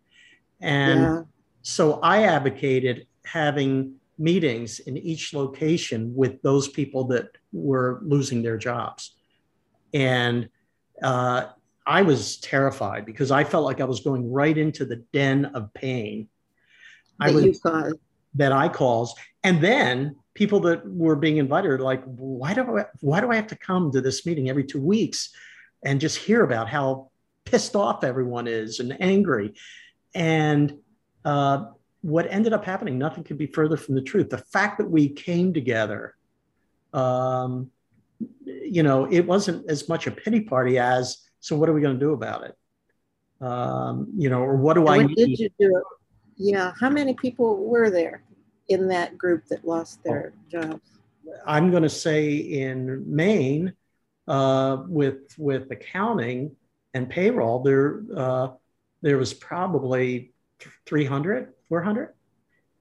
And 0.60 1.00
yeah. 1.00 1.22
so 1.62 2.00
I 2.00 2.24
advocated 2.24 3.06
having 3.24 3.94
meetings 4.18 4.80
in 4.80 4.96
each 4.96 5.34
location 5.34 6.14
with 6.14 6.40
those 6.42 6.68
people 6.68 7.04
that 7.04 7.30
were 7.52 8.00
losing 8.02 8.42
their 8.42 8.58
jobs. 8.58 9.16
And 9.92 10.48
uh, 11.02 11.46
I 11.86 12.02
was 12.02 12.36
terrified 12.38 13.06
because 13.06 13.30
I 13.30 13.44
felt 13.44 13.64
like 13.64 13.80
I 13.80 13.84
was 13.84 14.00
going 14.00 14.30
right 14.30 14.56
into 14.56 14.84
the 14.84 14.96
den 15.12 15.46
of 15.46 15.72
pain. 15.74 16.28
That 17.18 17.30
I 17.30 17.32
was. 17.32 17.60
That 18.34 18.52
I 18.52 18.68
caused. 18.68 19.18
And 19.42 19.60
then 19.60 20.14
people 20.34 20.60
that 20.60 20.86
were 20.86 21.16
being 21.16 21.38
invited 21.38 21.70
are 21.70 21.78
like, 21.78 22.02
why 22.04 22.54
do 22.54 22.78
I, 22.78 22.84
why 23.00 23.20
do 23.20 23.30
I 23.30 23.36
have 23.36 23.48
to 23.48 23.56
come 23.56 23.90
to 23.92 24.00
this 24.00 24.24
meeting 24.24 24.48
every 24.48 24.64
two 24.64 24.80
weeks 24.80 25.30
and 25.84 26.00
just 26.00 26.16
hear 26.16 26.44
about 26.44 26.68
how 26.68 27.10
pissed 27.44 27.74
off 27.74 28.04
everyone 28.04 28.46
is 28.46 28.80
and 28.80 28.96
angry? 29.00 29.54
And 30.14 30.78
uh, 31.24 31.66
what 32.02 32.26
ended 32.30 32.52
up 32.52 32.64
happening, 32.64 32.98
nothing 32.98 33.24
could 33.24 33.38
be 33.38 33.46
further 33.46 33.76
from 33.76 33.94
the 33.94 34.02
truth. 34.02 34.30
The 34.30 34.38
fact 34.38 34.78
that 34.78 34.90
we 34.90 35.08
came 35.08 35.52
together, 35.52 36.14
um, 36.92 37.70
you 38.44 38.82
know, 38.82 39.06
it 39.10 39.26
wasn't 39.26 39.68
as 39.68 39.88
much 39.88 40.06
a 40.06 40.10
pity 40.10 40.40
party 40.42 40.78
as, 40.78 41.18
so 41.40 41.56
what 41.56 41.68
are 41.68 41.72
we 41.72 41.80
going 41.80 41.98
to 41.98 42.04
do 42.04 42.12
about 42.12 42.44
it? 42.44 42.56
Um, 43.44 44.12
you 44.16 44.28
know, 44.28 44.42
or 44.42 44.56
what 44.56 44.74
do 44.74 44.86
I 44.86 45.02
need? 45.02 45.16
did 45.16 45.38
you 45.38 45.50
do? 45.58 45.82
Yeah. 46.36 46.72
How 46.78 46.90
many 46.90 47.14
people 47.14 47.66
were 47.66 47.90
there 47.90 48.22
in 48.70 48.88
that 48.88 49.18
group 49.18 49.44
that 49.48 49.66
lost 49.66 50.02
their 50.02 50.32
oh. 50.34 50.60
jobs? 50.60 50.98
I'm 51.46 51.70
going 51.70 51.82
to 51.82 51.90
say 51.90 52.36
in 52.36 53.04
Maine, 53.14 53.74
uh, 54.26 54.84
with 54.86 55.34
with 55.38 55.70
accounting 55.70 56.56
and 56.94 57.10
payroll, 57.10 57.62
there 57.62 58.02
uh, 58.16 58.48
there 59.02 59.18
was 59.18 59.34
probably 59.34 60.32
300 60.86 61.52
400. 61.68 62.14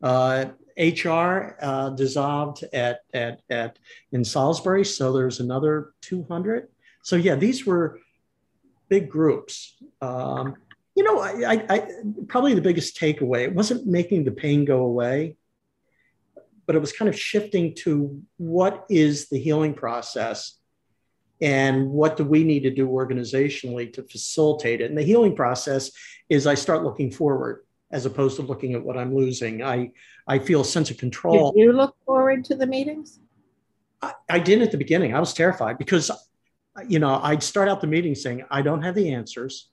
Uh, 0.01 0.45
HR 0.77 1.57
uh, 1.61 1.89
dissolved 1.89 2.63
at, 2.71 3.01
at, 3.13 3.41
at 3.49 3.77
in 4.13 4.23
Salisbury, 4.23 4.85
so 4.85 5.11
there's 5.11 5.41
another 5.41 5.91
200. 6.01 6.69
So 7.03 7.17
yeah, 7.17 7.35
these 7.35 7.65
were 7.65 7.99
big 8.87 9.09
groups. 9.09 9.75
Um, 10.01 10.55
you 10.95 11.03
know, 11.03 11.19
I, 11.19 11.53
I, 11.53 11.65
I, 11.69 11.87
probably 12.27 12.53
the 12.53 12.61
biggest 12.61 12.97
takeaway 12.97 13.43
it 13.43 13.53
wasn't 13.53 13.87
making 13.87 14.23
the 14.23 14.31
pain 14.31 14.63
go 14.63 14.79
away, 14.79 15.35
but 16.69 16.75
it 16.75 16.79
was 16.81 16.93
kind 16.93 17.09
of 17.09 17.19
shifting 17.19 17.73
to 17.73 18.21
what 18.37 18.85
is 18.91 19.27
the 19.29 19.39
healing 19.39 19.73
process 19.73 20.59
and 21.41 21.89
what 21.89 22.15
do 22.15 22.23
we 22.23 22.43
need 22.43 22.59
to 22.59 22.69
do 22.69 22.87
organizationally 22.87 23.91
to 23.91 24.03
facilitate 24.03 24.79
it. 24.79 24.91
And 24.91 24.95
the 24.95 25.01
healing 25.01 25.35
process 25.35 25.89
is 26.29 26.45
I 26.45 26.53
start 26.53 26.83
looking 26.83 27.09
forward 27.09 27.65
as 27.89 28.05
opposed 28.05 28.35
to 28.35 28.43
looking 28.43 28.75
at 28.75 28.83
what 28.83 28.99
I'm 28.99 29.15
losing. 29.15 29.63
I 29.63 29.93
I 30.27 30.37
feel 30.37 30.61
a 30.61 30.63
sense 30.63 30.91
of 30.91 30.97
control. 30.97 31.53
Did 31.53 31.59
you 31.59 31.73
look 31.73 31.95
forward 32.05 32.45
to 32.45 32.55
the 32.55 32.67
meetings? 32.67 33.19
I, 34.03 34.13
I 34.29 34.37
did 34.37 34.61
at 34.61 34.69
the 34.71 34.77
beginning. 34.77 35.15
I 35.15 35.19
was 35.19 35.33
terrified 35.33 35.79
because, 35.79 36.11
you 36.87 36.99
know, 36.99 37.19
I'd 37.23 37.41
start 37.41 37.67
out 37.67 37.81
the 37.81 37.87
meeting 37.87 38.13
saying, 38.13 38.45
"I 38.51 38.61
don't 38.61 38.83
have 38.83 38.93
the 38.93 39.11
answers. 39.11 39.71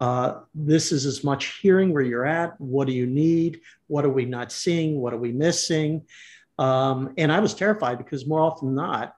Uh, 0.00 0.40
this 0.54 0.92
is 0.92 1.06
as 1.06 1.24
much 1.24 1.58
hearing 1.60 1.92
where 1.92 2.02
you're 2.02 2.26
at. 2.26 2.60
What 2.60 2.86
do 2.86 2.92
you 2.92 3.06
need? 3.06 3.60
What 3.86 4.04
are 4.04 4.10
we 4.10 4.24
not 4.24 4.52
seeing? 4.52 5.00
What 5.00 5.12
are 5.12 5.18
we 5.18 5.32
missing?" 5.32 6.02
Um, 6.58 7.14
and 7.16 7.32
I 7.32 7.40
was 7.40 7.54
terrified 7.54 7.98
because 7.98 8.26
more 8.26 8.40
often 8.40 8.68
than 8.68 8.76
not, 8.76 9.14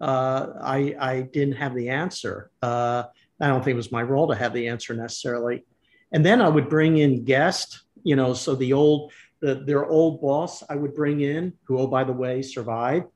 uh, 0.00 0.48
I 0.62 0.94
I 0.98 1.20
didn't 1.22 1.56
have 1.56 1.74
the 1.74 1.90
answer. 1.90 2.50
Uh, 2.62 3.04
I 3.40 3.46
don't 3.48 3.62
think 3.62 3.74
it 3.74 3.76
was 3.76 3.92
my 3.92 4.02
role 4.02 4.28
to 4.28 4.34
have 4.34 4.52
the 4.52 4.68
answer 4.68 4.94
necessarily. 4.94 5.64
And 6.12 6.24
then 6.24 6.40
I 6.40 6.48
would 6.48 6.68
bring 6.68 6.98
in 6.98 7.24
guests, 7.24 7.84
you 8.02 8.16
know, 8.16 8.34
so 8.34 8.54
the 8.54 8.72
old, 8.72 9.12
the, 9.40 9.56
their 9.56 9.86
old 9.86 10.20
boss 10.20 10.64
I 10.68 10.74
would 10.74 10.94
bring 10.94 11.20
in, 11.20 11.52
who, 11.64 11.78
oh, 11.78 11.86
by 11.86 12.04
the 12.04 12.12
way, 12.12 12.42
survived. 12.42 13.06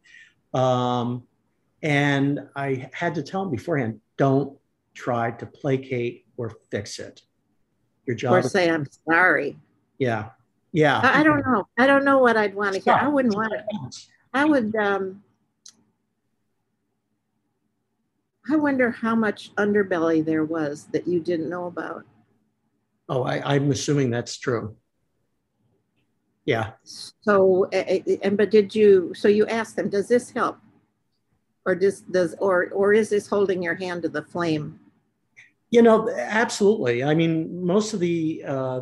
Um, 0.54 1.25
and 1.83 2.40
I 2.54 2.90
had 2.92 3.14
to 3.16 3.23
tell 3.23 3.42
them 3.42 3.50
beforehand, 3.50 4.00
don't 4.16 4.57
try 4.94 5.30
to 5.30 5.46
placate 5.46 6.26
or 6.37 6.52
fix 6.70 6.99
it. 6.99 7.22
Your 8.06 8.16
job. 8.16 8.32
Or 8.32 8.42
say, 8.42 8.70
I'm 8.70 8.87
sorry. 9.08 9.56
Yeah. 9.99 10.30
Yeah. 10.72 11.00
I, 11.02 11.20
I 11.20 11.22
don't 11.22 11.44
know. 11.46 11.68
I 11.78 11.87
don't 11.87 12.04
know 12.04 12.18
what 12.18 12.37
I'd 12.37 12.54
want 12.54 12.75
to 12.75 12.80
hear. 12.80 12.94
I 12.94 13.08
wouldn't 13.08 13.34
want 13.34 13.52
to. 13.52 13.64
I 14.34 14.44
would, 14.44 14.75
um, 14.76 15.22
I 18.50 18.56
wonder 18.56 18.90
how 18.90 19.14
much 19.14 19.54
underbelly 19.54 20.25
there 20.25 20.44
was 20.44 20.88
that 20.92 21.06
you 21.06 21.20
didn't 21.20 21.49
know 21.49 21.66
about. 21.66 22.04
Oh, 23.08 23.22
I, 23.22 23.54
I'm 23.54 23.70
assuming 23.70 24.11
that's 24.11 24.37
true. 24.38 24.76
Yeah. 26.44 26.72
So, 26.82 27.66
and 27.66 28.37
but 28.37 28.50
did 28.50 28.75
you? 28.75 29.12
So 29.14 29.28
you 29.28 29.46
asked 29.46 29.76
them, 29.76 29.88
does 29.88 30.08
this 30.08 30.30
help, 30.30 30.58
or 31.64 31.76
does 31.76 32.00
does 32.00 32.34
or 32.40 32.70
or 32.70 32.92
is 32.94 33.11
this 33.11 33.28
holding 33.28 33.62
your 33.62 33.76
hand 33.76 34.02
to 34.02 34.08
the 34.08 34.25
flame? 34.25 34.80
You 35.73 35.81
know, 35.81 36.09
absolutely. 36.11 37.02
I 37.02 37.14
mean, 37.14 37.64
most 37.64 37.95
of 37.95 38.00
the 38.00 38.45
uh, 38.47 38.81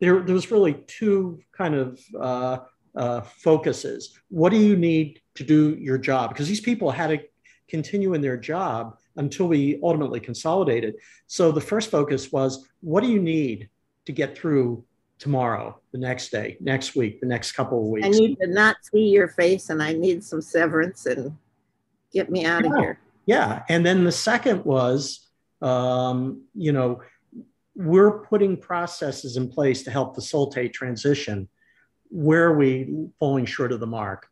there 0.00 0.20
there 0.20 0.34
was 0.34 0.50
really 0.50 0.74
two 0.86 1.40
kind 1.50 1.74
of 1.74 1.98
uh, 2.20 2.58
uh, 2.94 3.22
focuses. 3.22 4.20
What 4.28 4.50
do 4.50 4.58
you 4.58 4.76
need 4.76 5.22
to 5.36 5.44
do 5.44 5.74
your 5.80 5.96
job? 5.96 6.30
Because 6.30 6.46
these 6.46 6.60
people 6.60 6.90
had 6.90 7.08
to 7.08 7.18
continue 7.68 8.12
in 8.12 8.20
their 8.20 8.36
job 8.36 8.98
until 9.16 9.48
we 9.48 9.80
ultimately 9.82 10.20
consolidated. 10.20 10.96
So 11.26 11.50
the 11.50 11.60
first 11.60 11.90
focus 11.90 12.30
was 12.30 12.68
what 12.80 13.02
do 13.02 13.08
you 13.08 13.18
need 13.18 13.70
to 14.04 14.12
get 14.12 14.36
through 14.36 14.84
tomorrow, 15.18 15.80
the 15.92 15.98
next 15.98 16.30
day, 16.30 16.58
next 16.60 16.94
week, 16.94 17.22
the 17.22 17.26
next 17.26 17.52
couple 17.52 17.80
of 17.80 17.88
weeks? 17.88 18.06
I 18.06 18.10
need 18.10 18.36
to 18.42 18.46
not 18.46 18.76
see 18.82 19.08
your 19.08 19.28
face 19.28 19.70
and 19.70 19.82
I 19.82 19.94
need 19.94 20.22
some 20.22 20.42
severance 20.42 21.06
and 21.06 21.34
get 22.12 22.30
me 22.30 22.44
out 22.44 22.64
yeah. 22.64 22.70
of 22.70 22.78
here. 22.78 22.98
Yeah. 23.24 23.62
And 23.70 23.86
then 23.86 24.04
the 24.04 24.12
second 24.12 24.66
was, 24.66 25.25
um, 25.62 26.42
you 26.54 26.72
know, 26.72 27.02
we're 27.74 28.20
putting 28.20 28.56
processes 28.56 29.36
in 29.36 29.48
place 29.48 29.82
to 29.84 29.90
help 29.90 30.14
facilitate 30.14 30.72
transition. 30.72 31.48
Where 32.10 32.46
are 32.46 32.56
we 32.56 33.08
falling 33.18 33.46
short 33.46 33.72
of 33.72 33.80
the 33.80 33.86
mark? 33.86 34.28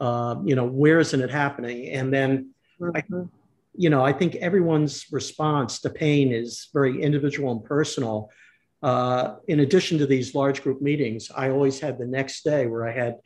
Uh, 0.00 0.36
you 0.44 0.54
know, 0.54 0.66
where 0.66 1.00
isn't 1.00 1.20
it 1.20 1.30
happening? 1.30 1.88
And 1.88 2.12
then 2.12 2.50
mm-hmm. 2.80 2.96
I, 2.96 3.24
you 3.76 3.90
know, 3.90 4.04
I 4.04 4.12
think 4.12 4.36
everyone's 4.36 5.06
response 5.10 5.80
to 5.80 5.90
pain 5.90 6.32
is 6.32 6.68
very 6.72 7.00
individual 7.00 7.52
and 7.52 7.64
personal. 7.64 8.30
Uh, 8.82 9.36
in 9.48 9.60
addition 9.60 9.98
to 9.98 10.06
these 10.06 10.34
large 10.34 10.62
group 10.62 10.82
meetings, 10.82 11.30
I 11.34 11.50
always 11.50 11.80
had 11.80 11.98
the 11.98 12.06
next 12.06 12.44
day 12.44 12.66
where 12.66 12.86
I 12.86 12.92
had 12.92 13.16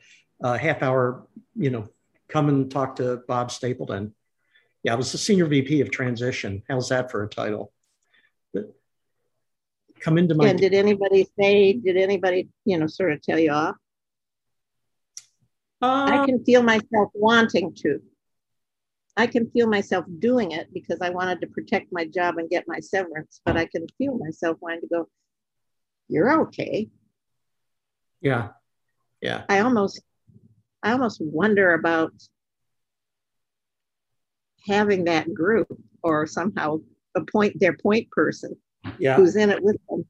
a 0.41 0.57
half 0.57 0.81
hour, 0.81 1.27
you 1.55 1.69
know, 1.69 1.89
come 2.29 2.47
and 2.47 2.71
talk 2.71 2.95
to 2.97 3.21
Bob 3.27 3.51
Stapleton. 3.51 4.13
Yeah, 4.83 4.93
I 4.93 4.95
was 4.95 5.11
the 5.11 5.17
senior 5.17 5.45
VP 5.45 5.81
of 5.81 5.91
transition. 5.91 6.63
How's 6.69 6.89
that 6.89 7.11
for 7.11 7.23
a 7.23 7.27
title? 7.27 7.73
But 8.53 8.73
come 9.99 10.17
into 10.17 10.35
my. 10.35 10.47
And 10.47 10.59
did 10.59 10.73
anybody 10.73 11.27
say? 11.37 11.73
Did 11.73 11.97
anybody, 11.97 12.49
you 12.65 12.77
know, 12.77 12.87
sort 12.87 13.11
of 13.11 13.21
tell 13.21 13.39
you 13.39 13.51
off? 13.51 13.75
I 15.81 16.19
um, 16.19 16.25
can 16.25 16.43
feel 16.43 16.61
myself 16.63 17.09
wanting 17.13 17.73
to. 17.75 18.01
I 19.15 19.27
can 19.27 19.49
feel 19.51 19.67
myself 19.67 20.05
doing 20.19 20.51
it 20.51 20.73
because 20.73 20.99
I 21.01 21.09
wanted 21.09 21.41
to 21.41 21.47
protect 21.47 21.91
my 21.91 22.05
job 22.05 22.37
and 22.37 22.49
get 22.49 22.65
my 22.67 22.79
severance, 22.79 23.41
but 23.43 23.57
I 23.57 23.65
can 23.65 23.85
feel 23.97 24.17
myself 24.17 24.57
wanting 24.61 24.81
to 24.81 24.87
go, 24.87 25.09
you're 26.07 26.41
okay. 26.43 26.89
Yeah. 28.21 28.49
Yeah. 29.21 29.43
I 29.49 29.59
almost 29.59 30.01
I 30.81 30.93
almost 30.93 31.19
wonder 31.21 31.73
about 31.73 32.13
having 34.67 35.05
that 35.05 35.33
group 35.33 35.67
or 36.03 36.27
somehow 36.27 36.79
appoint 37.15 37.59
their 37.59 37.73
point 37.73 38.09
person 38.11 38.55
yeah. 38.97 39.15
who's 39.15 39.35
in 39.35 39.49
it 39.49 39.61
with 39.61 39.77
them 39.89 40.05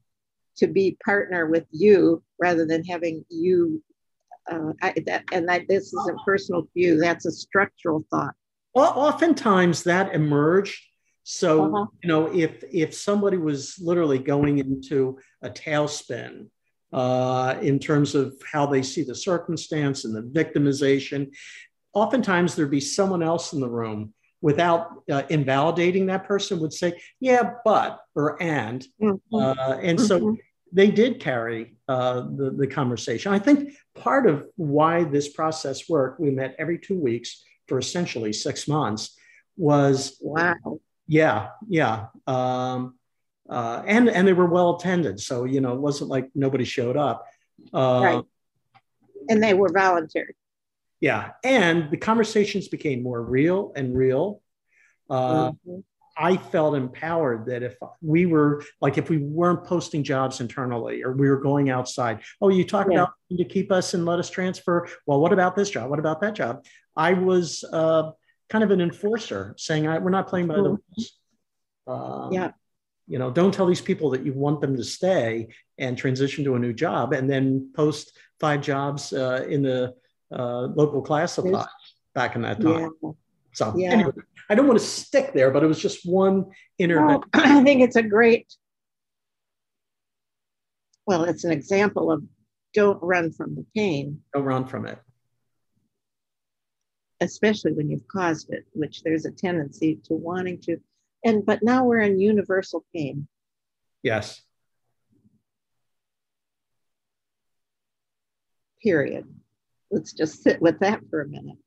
to 0.56 0.66
be 0.66 0.96
partner 1.04 1.46
with 1.46 1.66
you 1.70 2.22
rather 2.38 2.66
than 2.66 2.84
having 2.84 3.24
you 3.28 3.82
uh, 4.50 4.72
I, 4.82 4.94
that, 5.06 5.24
and 5.32 5.48
that 5.48 5.68
this 5.68 5.92
isn't 5.92 6.18
personal 6.24 6.66
view 6.74 6.98
that's 6.98 7.26
a 7.26 7.32
structural 7.32 8.04
thought 8.10 8.34
well 8.74 8.92
oftentimes 8.96 9.84
that 9.84 10.14
emerged 10.14 10.80
so 11.22 11.64
uh-huh. 11.64 11.86
you 12.02 12.08
know 12.08 12.26
if 12.34 12.64
if 12.72 12.94
somebody 12.94 13.36
was 13.36 13.78
literally 13.80 14.18
going 14.18 14.58
into 14.58 15.18
a 15.42 15.50
tailspin 15.50 16.46
uh, 16.92 17.56
in 17.62 17.78
terms 17.78 18.16
of 18.16 18.34
how 18.50 18.66
they 18.66 18.82
see 18.82 19.04
the 19.04 19.14
circumstance 19.14 20.04
and 20.04 20.14
the 20.14 20.22
victimization 20.22 21.30
oftentimes 21.92 22.54
there'd 22.54 22.70
be 22.70 22.80
someone 22.80 23.22
else 23.22 23.52
in 23.52 23.60
the 23.60 23.68
room 23.68 24.12
without 24.40 25.02
uh, 25.10 25.22
invalidating 25.28 26.06
that 26.06 26.24
person 26.24 26.60
would 26.60 26.72
say 26.72 26.92
yeah 27.20 27.54
but 27.64 28.00
or 28.14 28.42
and 28.42 28.86
mm-hmm. 29.00 29.34
uh, 29.34 29.76
and 29.82 30.00
so 30.00 30.20
mm-hmm. 30.20 30.34
they 30.72 30.90
did 30.90 31.20
carry 31.20 31.76
uh, 31.88 32.20
the, 32.20 32.54
the 32.56 32.66
conversation 32.66 33.32
i 33.32 33.38
think 33.38 33.72
part 33.94 34.26
of 34.26 34.46
why 34.56 35.04
this 35.04 35.28
process 35.28 35.88
worked 35.88 36.20
we 36.20 36.30
met 36.30 36.54
every 36.58 36.78
two 36.78 36.98
weeks 36.98 37.42
for 37.66 37.78
essentially 37.78 38.32
six 38.32 38.66
months 38.66 39.16
was 39.56 40.16
wow 40.20 40.54
yeah 41.06 41.48
yeah 41.68 42.06
um, 42.26 42.94
uh, 43.48 43.82
and 43.86 44.08
and 44.08 44.26
they 44.26 44.32
were 44.32 44.46
well 44.46 44.76
attended 44.76 45.20
so 45.20 45.44
you 45.44 45.60
know 45.60 45.74
it 45.74 45.80
wasn't 45.80 46.08
like 46.08 46.30
nobody 46.34 46.64
showed 46.64 46.96
up 46.96 47.26
uh, 47.74 48.00
right 48.02 48.24
and 49.28 49.42
they 49.42 49.54
were 49.54 49.70
voluntary 49.72 50.34
yeah 51.00 51.30
and 51.42 51.90
the 51.90 51.96
conversations 51.96 52.68
became 52.68 53.02
more 53.02 53.22
real 53.22 53.72
and 53.74 53.96
real 53.96 54.42
uh, 55.08 55.50
mm-hmm. 55.50 55.80
i 56.16 56.36
felt 56.36 56.74
empowered 56.74 57.46
that 57.46 57.62
if 57.62 57.74
we 58.02 58.26
were 58.26 58.62
like 58.80 58.98
if 58.98 59.08
we 59.08 59.18
weren't 59.18 59.64
posting 59.64 60.04
jobs 60.04 60.40
internally 60.40 61.02
or 61.02 61.12
we 61.12 61.28
were 61.28 61.40
going 61.40 61.70
outside 61.70 62.20
oh 62.40 62.48
you 62.48 62.64
talk 62.64 62.86
yeah. 62.90 63.02
about 63.02 63.12
to 63.36 63.44
keep 63.44 63.72
us 63.72 63.94
and 63.94 64.04
let 64.04 64.18
us 64.18 64.30
transfer 64.30 64.86
well 65.06 65.20
what 65.20 65.32
about 65.32 65.56
this 65.56 65.70
job 65.70 65.90
what 65.90 65.98
about 65.98 66.20
that 66.20 66.34
job 66.34 66.64
i 66.96 67.12
was 67.12 67.64
uh, 67.72 68.10
kind 68.48 68.62
of 68.62 68.70
an 68.70 68.80
enforcer 68.80 69.54
saying 69.56 69.84
we're 69.84 70.10
not 70.10 70.28
playing 70.28 70.46
by 70.46 70.54
mm-hmm. 70.54 70.64
the 70.64 70.68
rules 70.96 71.18
um, 71.86 72.32
yeah 72.32 72.50
you 73.10 73.18
know 73.18 73.30
don't 73.30 73.52
tell 73.52 73.66
these 73.66 73.80
people 73.80 74.10
that 74.10 74.24
you 74.24 74.32
want 74.32 74.60
them 74.60 74.76
to 74.76 74.84
stay 74.84 75.48
and 75.78 75.98
transition 75.98 76.44
to 76.44 76.54
a 76.54 76.58
new 76.58 76.72
job 76.72 77.12
and 77.12 77.28
then 77.28 77.70
post 77.74 78.16
five 78.38 78.60
jobs 78.60 79.12
uh, 79.12 79.44
in 79.48 79.62
the 79.62 79.92
uh, 80.32 80.62
local 80.74 81.02
class 81.02 81.34
supply 81.34 81.66
back 82.14 82.36
in 82.36 82.42
that 82.42 82.60
time. 82.60 82.90
Yeah. 83.02 83.10
So 83.52 83.74
yeah. 83.76 83.90
anyway, 83.90 84.12
I 84.48 84.54
don't 84.54 84.66
want 84.66 84.78
to 84.78 84.84
stick 84.84 85.32
there, 85.32 85.50
but 85.50 85.62
it 85.62 85.66
was 85.66 85.80
just 85.80 86.06
one 86.06 86.46
intervention. 86.78 87.22
Well, 87.34 87.44
I 87.58 87.62
think 87.64 87.82
it's 87.82 87.96
a 87.96 88.02
great, 88.02 88.52
well, 91.06 91.24
it's 91.24 91.44
an 91.44 91.50
example 91.50 92.10
of 92.10 92.22
don't 92.74 93.02
run 93.02 93.32
from 93.32 93.54
the 93.56 93.66
pain. 93.74 94.20
Don't 94.32 94.44
run 94.44 94.66
from 94.66 94.86
it. 94.86 94.98
Especially 97.20 97.72
when 97.72 97.90
you've 97.90 98.06
caused 98.08 98.50
it, 98.50 98.64
which 98.72 99.02
there's 99.02 99.26
a 99.26 99.30
tendency 99.30 99.98
to 100.04 100.14
wanting 100.14 100.60
to. 100.62 100.78
And 101.24 101.44
but 101.44 101.62
now 101.62 101.84
we're 101.84 102.00
in 102.00 102.18
universal 102.20 102.84
pain. 102.94 103.28
Yes. 104.02 104.40
Period. 108.82 109.26
Let's 109.90 110.12
just 110.12 110.42
sit 110.42 110.60
with 110.60 110.78
that 110.80 111.00
for 111.10 111.20
a 111.20 111.28
minute. 111.28 111.58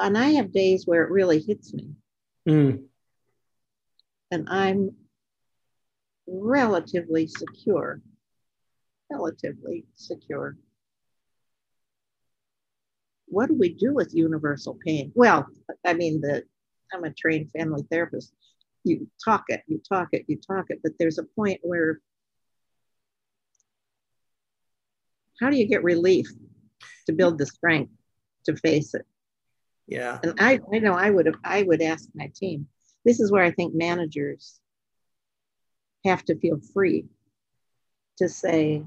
And 0.00 0.16
I 0.16 0.30
have 0.30 0.52
days 0.52 0.86
where 0.86 1.04
it 1.04 1.10
really 1.10 1.40
hits 1.40 1.72
me. 1.72 1.90
Mm. 2.48 2.84
And 4.30 4.48
I'm 4.48 4.94
relatively 6.26 7.26
secure, 7.26 8.00
relatively 9.10 9.86
secure. 9.94 10.56
What 13.26 13.48
do 13.48 13.56
we 13.58 13.74
do 13.74 13.94
with 13.94 14.14
universal 14.14 14.78
pain? 14.84 15.12
Well, 15.14 15.46
I 15.84 15.94
mean, 15.94 16.20
the 16.20 16.44
I'm 16.92 17.04
a 17.04 17.12
trained 17.12 17.50
family 17.50 17.84
therapist. 17.90 18.32
You 18.84 19.08
talk 19.22 19.44
it, 19.48 19.62
you 19.66 19.80
talk 19.86 20.08
it, 20.12 20.24
you 20.28 20.38
talk 20.38 20.66
it, 20.68 20.80
but 20.82 20.92
there's 20.98 21.18
a 21.18 21.24
point 21.24 21.60
where 21.62 22.00
how 25.40 25.50
do 25.50 25.56
you 25.56 25.66
get 25.66 25.82
relief 25.82 26.26
to 27.06 27.12
build 27.12 27.38
the 27.38 27.46
strength 27.46 27.92
to 28.44 28.56
face 28.56 28.94
it? 28.94 29.06
Yeah. 29.86 30.18
And 30.22 30.34
I, 30.38 30.60
I 30.72 30.78
know 30.78 30.94
I 30.94 31.10
would 31.10 31.26
have 31.26 31.36
I 31.44 31.62
would 31.62 31.82
ask 31.82 32.08
my 32.14 32.30
team. 32.34 32.68
This 33.04 33.20
is 33.20 33.32
where 33.32 33.42
I 33.42 33.50
think 33.50 33.74
managers 33.74 34.60
have 36.04 36.24
to 36.26 36.38
feel 36.38 36.60
free 36.74 37.06
to 38.18 38.28
say, 38.28 38.84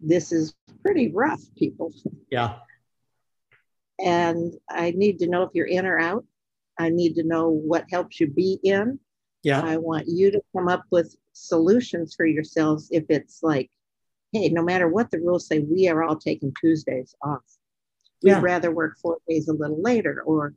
this 0.00 0.32
is 0.32 0.54
pretty 0.82 1.10
rough, 1.12 1.42
people. 1.56 1.92
Yeah. 2.30 2.56
And 4.00 4.52
I 4.68 4.92
need 4.92 5.18
to 5.20 5.28
know 5.28 5.42
if 5.42 5.50
you're 5.54 5.66
in 5.66 5.86
or 5.86 5.98
out. 5.98 6.24
I 6.78 6.88
need 6.88 7.14
to 7.14 7.22
know 7.22 7.50
what 7.50 7.84
helps 7.90 8.18
you 8.18 8.26
be 8.26 8.58
in. 8.62 8.98
Yeah. 9.42 9.60
I 9.60 9.76
want 9.76 10.08
you 10.08 10.30
to 10.32 10.42
come 10.56 10.68
up 10.68 10.84
with 10.90 11.14
solutions 11.32 12.14
for 12.14 12.26
yourselves 12.26 12.88
if 12.90 13.04
it's 13.08 13.40
like 13.42 13.70
hey, 14.34 14.48
no 14.48 14.62
matter 14.62 14.88
what 14.88 15.10
the 15.10 15.20
rules 15.20 15.46
say, 15.46 15.60
we 15.60 15.88
are 15.88 16.02
all 16.02 16.16
taking 16.16 16.52
Tuesdays 16.60 17.14
off. 17.22 17.42
We'd 18.22 18.32
yeah. 18.32 18.40
rather 18.40 18.70
work 18.72 18.98
four 19.00 19.18
days 19.28 19.48
a 19.48 19.52
little 19.52 19.80
later. 19.80 20.22
Or 20.26 20.54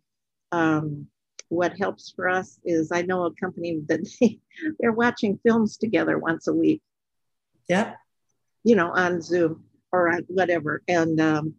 um, 0.52 1.08
what 1.50 1.78
helps 1.78 2.12
for 2.16 2.28
us 2.28 2.60
is 2.66 2.92
I 2.92 3.04
know 3.04 3.26
a 3.26 3.34
company 3.36 3.82
that 3.88 4.02
they, 4.20 4.40
they're 4.80 4.92
watching 4.92 5.40
films 5.46 5.78
together 5.78 6.18
once 6.18 6.48
a 6.48 6.54
week. 6.54 6.82
Yeah. 7.70 7.94
You 8.64 8.76
know, 8.76 8.92
on 8.92 9.22
Zoom 9.22 9.64
or 9.92 10.10
on 10.10 10.26
whatever. 10.28 10.82
And 10.88 11.22
um, 11.22 11.54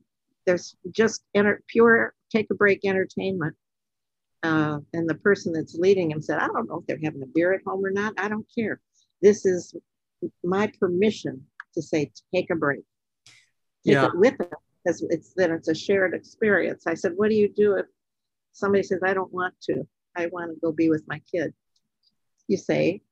there's 0.44 0.76
just 0.90 1.22
enter, 1.34 1.62
pure 1.68 2.14
take 2.30 2.48
a 2.50 2.54
break 2.54 2.84
entertainment. 2.84 3.54
Uh, 4.42 4.78
and 4.92 5.08
the 5.08 5.14
person 5.14 5.52
that's 5.52 5.74
leading 5.74 6.10
him 6.10 6.20
said, 6.20 6.38
I 6.38 6.46
don't 6.48 6.68
know 6.68 6.78
if 6.80 6.86
they're 6.86 6.98
having 7.02 7.22
a 7.22 7.26
beer 7.26 7.54
at 7.54 7.62
home 7.66 7.84
or 7.84 7.90
not. 7.90 8.14
I 8.18 8.28
don't 8.28 8.46
care. 8.56 8.80
This 9.22 9.46
is 9.46 9.74
my 10.42 10.70
permission 10.80 11.44
to 11.74 11.82
say, 11.82 12.10
take 12.34 12.50
a 12.50 12.56
break. 12.56 12.82
Take 13.84 13.94
yeah. 13.94 14.06
it 14.06 14.16
with 14.16 14.38
them 14.38 14.48
because 14.84 15.02
it's 15.10 15.32
then 15.34 15.52
it's 15.52 15.68
a 15.68 15.74
shared 15.74 16.14
experience. 16.14 16.86
I 16.86 16.94
said, 16.94 17.12
what 17.16 17.28
do 17.28 17.34
you 17.34 17.48
do 17.48 17.76
if 17.76 17.86
somebody 18.52 18.82
says, 18.82 19.00
I 19.04 19.14
don't 19.14 19.32
want 19.32 19.54
to, 19.62 19.86
I 20.16 20.26
want 20.26 20.52
to 20.52 20.60
go 20.60 20.72
be 20.72 20.88
with 20.88 21.04
my 21.06 21.20
kid? 21.30 21.54
You 22.48 22.56
say, 22.56 23.02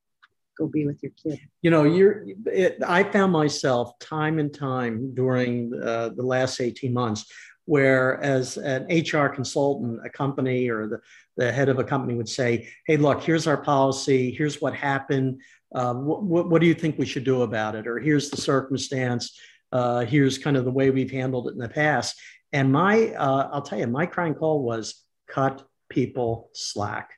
go 0.56 0.66
be 0.66 0.86
with 0.86 1.02
your 1.02 1.12
kid. 1.22 1.40
You 1.62 1.70
know, 1.70 1.84
you're. 1.84 2.26
It, 2.46 2.78
I 2.86 3.04
found 3.04 3.32
myself 3.32 3.98
time 3.98 4.38
and 4.38 4.52
time 4.52 5.14
during 5.14 5.72
uh, 5.82 6.10
the 6.10 6.22
last 6.22 6.60
eighteen 6.60 6.92
months, 6.92 7.30
where 7.66 8.20
as 8.22 8.56
an 8.56 8.86
HR 8.90 9.28
consultant, 9.28 10.00
a 10.04 10.10
company 10.10 10.68
or 10.68 10.88
the 10.88 11.00
the 11.36 11.52
head 11.52 11.68
of 11.68 11.78
a 11.78 11.84
company 11.84 12.14
would 12.14 12.28
say, 12.28 12.68
"Hey, 12.86 12.96
look, 12.96 13.22
here's 13.22 13.46
our 13.46 13.58
policy. 13.58 14.34
Here's 14.36 14.60
what 14.60 14.74
happened 14.74 15.40
um, 15.76 16.06
what, 16.06 16.48
what 16.48 16.60
do 16.60 16.66
you 16.66 16.74
think 16.74 16.98
we 16.98 17.04
should 17.04 17.24
do 17.24 17.42
about 17.42 17.74
it? 17.74 17.86
Or 17.86 17.98
here's 17.98 18.30
the 18.30 18.40
circumstance. 18.40 19.38
Uh, 19.70 20.06
here's 20.06 20.38
kind 20.38 20.56
of 20.56 20.64
the 20.64 20.70
way 20.70 20.90
we've 20.90 21.10
handled 21.10 21.48
it 21.48 21.52
in 21.52 21.58
the 21.58 21.68
past. 21.68 22.18
And 22.52 22.72
my, 22.72 23.10
uh, 23.10 23.50
I'll 23.52 23.62
tell 23.62 23.78
you, 23.78 23.86
my 23.86 24.06
crying 24.06 24.34
call 24.34 24.62
was 24.62 25.04
cut 25.28 25.62
people 25.90 26.50
slack. 26.54 27.10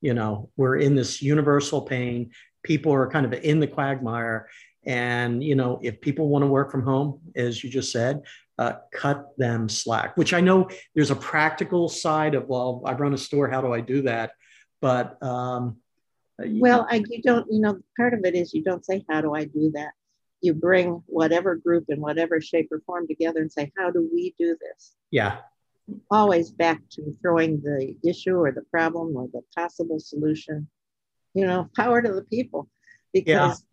You 0.00 0.14
know, 0.14 0.50
we're 0.56 0.76
in 0.76 0.96
this 0.96 1.22
universal 1.22 1.82
pain. 1.82 2.32
People 2.64 2.92
are 2.92 3.08
kind 3.08 3.24
of 3.24 3.32
in 3.32 3.60
the 3.60 3.68
quagmire. 3.68 4.48
And, 4.84 5.44
you 5.44 5.54
know, 5.54 5.78
if 5.82 6.00
people 6.00 6.28
want 6.28 6.42
to 6.42 6.48
work 6.48 6.72
from 6.72 6.82
home, 6.82 7.20
as 7.36 7.62
you 7.62 7.70
just 7.70 7.92
said, 7.92 8.22
uh, 8.58 8.74
cut 8.92 9.28
them 9.38 9.68
slack, 9.68 10.16
which 10.16 10.34
I 10.34 10.40
know 10.40 10.68
there's 10.96 11.12
a 11.12 11.16
practical 11.16 11.88
side 11.88 12.34
of, 12.34 12.48
well, 12.48 12.82
I 12.84 12.94
run 12.94 13.14
a 13.14 13.18
store. 13.18 13.48
How 13.48 13.60
do 13.60 13.72
I 13.72 13.80
do 13.80 14.02
that? 14.02 14.32
But 14.80 15.22
um, 15.22 15.76
Uh, 16.40 16.46
well, 16.52 16.86
I, 16.90 17.02
you 17.08 17.22
don't, 17.22 17.50
you 17.50 17.60
know, 17.60 17.78
part 17.96 18.14
of 18.14 18.20
it 18.24 18.34
is 18.34 18.54
you 18.54 18.62
don't 18.62 18.84
say, 18.84 19.04
how 19.08 19.20
do 19.20 19.34
I 19.34 19.44
do 19.44 19.70
that? 19.74 19.92
You 20.40 20.54
bring 20.54 21.02
whatever 21.06 21.54
group 21.54 21.86
in 21.88 22.00
whatever 22.00 22.40
shape 22.40 22.68
or 22.72 22.80
form 22.86 23.06
together 23.06 23.40
and 23.40 23.52
say, 23.52 23.72
how 23.76 23.90
do 23.90 24.08
we 24.12 24.34
do 24.38 24.56
this? 24.60 24.94
Yeah. 25.10 25.38
Always 26.10 26.50
back 26.50 26.80
to 26.92 27.16
throwing 27.20 27.60
the 27.60 27.96
issue 28.04 28.36
or 28.36 28.52
the 28.52 28.62
problem 28.62 29.16
or 29.16 29.28
the 29.32 29.42
possible 29.54 30.00
solution. 30.00 30.68
You 31.34 31.46
know, 31.46 31.70
power 31.76 32.02
to 32.02 32.12
the 32.12 32.24
people 32.24 32.68
because 33.12 33.64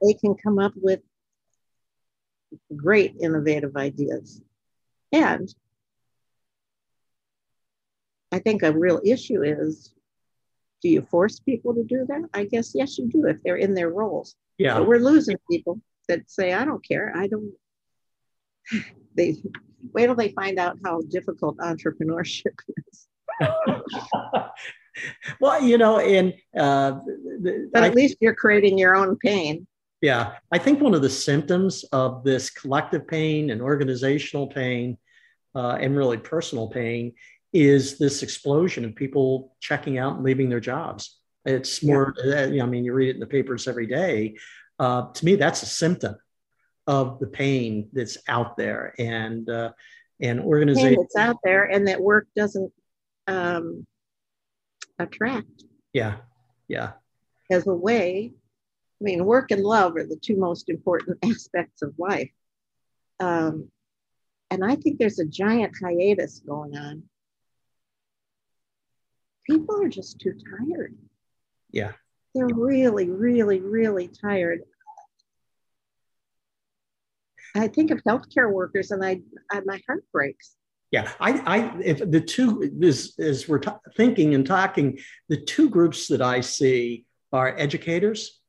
yeah. 0.00 0.06
they 0.06 0.14
can 0.14 0.34
come 0.36 0.58
up 0.58 0.72
with 0.76 1.00
great 2.76 3.16
innovative 3.20 3.76
ideas. 3.76 4.40
And 5.12 5.52
I 8.30 8.38
think 8.38 8.62
a 8.62 8.72
real 8.72 9.00
issue 9.04 9.42
is 9.42 9.92
do 10.82 10.88
you 10.88 11.02
force 11.02 11.40
people 11.40 11.74
to 11.74 11.84
do 11.84 12.06
that? 12.08 12.22
I 12.34 12.44
guess 12.44 12.72
yes, 12.74 12.98
you 12.98 13.08
do 13.08 13.26
if 13.26 13.42
they're 13.42 13.56
in 13.56 13.74
their 13.74 13.90
roles. 13.90 14.36
Yeah. 14.58 14.78
But 14.78 14.88
we're 14.88 14.98
losing 14.98 15.36
people 15.50 15.80
that 16.08 16.30
say, 16.30 16.52
I 16.52 16.64
don't 16.64 16.86
care. 16.86 17.12
I 17.14 17.26
don't. 17.26 17.52
They 19.16 19.34
wait 19.92 20.06
till 20.06 20.14
they 20.14 20.28
find 20.28 20.60
out 20.60 20.78
how 20.84 21.00
difficult 21.00 21.56
entrepreneurship 21.56 22.54
is. 22.92 23.08
well, 25.40 25.62
you 25.62 25.78
know, 25.78 25.98
and 25.98 26.34
uh, 26.56 27.00
but 27.72 27.82
at 27.82 27.90
I, 27.90 27.94
least 27.94 28.18
you're 28.20 28.34
creating 28.34 28.78
your 28.78 28.96
own 28.96 29.16
pain. 29.16 29.66
Yeah, 30.00 30.34
I 30.52 30.58
think 30.58 30.80
one 30.80 30.94
of 30.94 31.02
the 31.02 31.10
symptoms 31.10 31.84
of 31.92 32.22
this 32.22 32.50
collective 32.50 33.08
pain 33.08 33.50
and 33.50 33.60
organizational 33.60 34.46
pain, 34.46 34.96
uh, 35.54 35.78
and 35.80 35.96
really 35.96 36.18
personal 36.18 36.68
pain, 36.68 37.14
is 37.52 37.98
this 37.98 38.22
explosion 38.22 38.84
of 38.84 38.94
people 38.94 39.56
checking 39.60 39.98
out 39.98 40.16
and 40.16 40.24
leaving 40.24 40.48
their 40.48 40.60
jobs. 40.60 41.18
It's 41.44 41.82
more, 41.82 42.14
yeah. 42.24 42.62
I 42.62 42.66
mean, 42.66 42.84
you 42.84 42.92
read 42.92 43.08
it 43.08 43.14
in 43.14 43.20
the 43.20 43.26
papers 43.26 43.66
every 43.66 43.86
day. 43.86 44.36
Uh, 44.78 45.10
to 45.12 45.24
me, 45.24 45.36
that's 45.36 45.62
a 45.62 45.66
symptom 45.66 46.16
of 46.86 47.18
the 47.20 47.26
pain 47.26 47.88
that's 47.92 48.18
out 48.28 48.56
there, 48.56 48.94
and 48.98 49.48
uh, 49.48 49.72
and 50.20 50.40
organization 50.40 51.00
that's 51.00 51.16
out 51.16 51.38
there, 51.42 51.64
and 51.64 51.88
that 51.88 52.00
work 52.00 52.26
doesn't 52.36 52.72
um, 53.26 53.86
attract. 54.98 55.64
Yeah, 55.92 56.16
yeah. 56.68 56.92
As 57.50 57.66
a 57.66 57.74
way, 57.74 58.32
I 59.00 59.04
mean, 59.04 59.24
work 59.24 59.50
and 59.50 59.62
love 59.62 59.96
are 59.96 60.06
the 60.06 60.16
two 60.16 60.36
most 60.36 60.68
important 60.68 61.18
aspects 61.24 61.82
of 61.82 61.94
life. 61.98 62.30
Um, 63.20 63.68
and 64.50 64.64
I 64.64 64.76
think 64.76 64.98
there's 64.98 65.18
a 65.18 65.26
giant 65.26 65.74
hiatus 65.82 66.40
going 66.40 66.76
on 66.76 67.02
people 69.48 69.82
are 69.82 69.88
just 69.88 70.20
too 70.20 70.34
tired. 70.34 70.94
Yeah. 71.70 71.92
They're 72.34 72.48
really, 72.54 73.08
really, 73.08 73.60
really 73.60 74.08
tired. 74.08 74.60
I 77.54 77.68
think 77.68 77.90
of 77.90 78.02
healthcare 78.04 78.52
workers 78.52 78.90
and 78.90 79.04
I, 79.04 79.20
I 79.50 79.60
my 79.64 79.80
heart 79.86 80.04
breaks. 80.12 80.54
Yeah, 80.90 81.10
I, 81.20 81.32
I, 81.32 81.80
if 81.82 81.98
the 81.98 82.20
two, 82.20 82.70
as, 82.82 83.14
as 83.18 83.46
we're 83.46 83.58
t- 83.58 83.70
thinking 83.96 84.34
and 84.34 84.46
talking, 84.46 84.98
the 85.28 85.36
two 85.36 85.68
groups 85.68 86.08
that 86.08 86.22
I 86.22 86.40
see 86.40 87.04
are 87.30 87.54
educators 87.58 88.40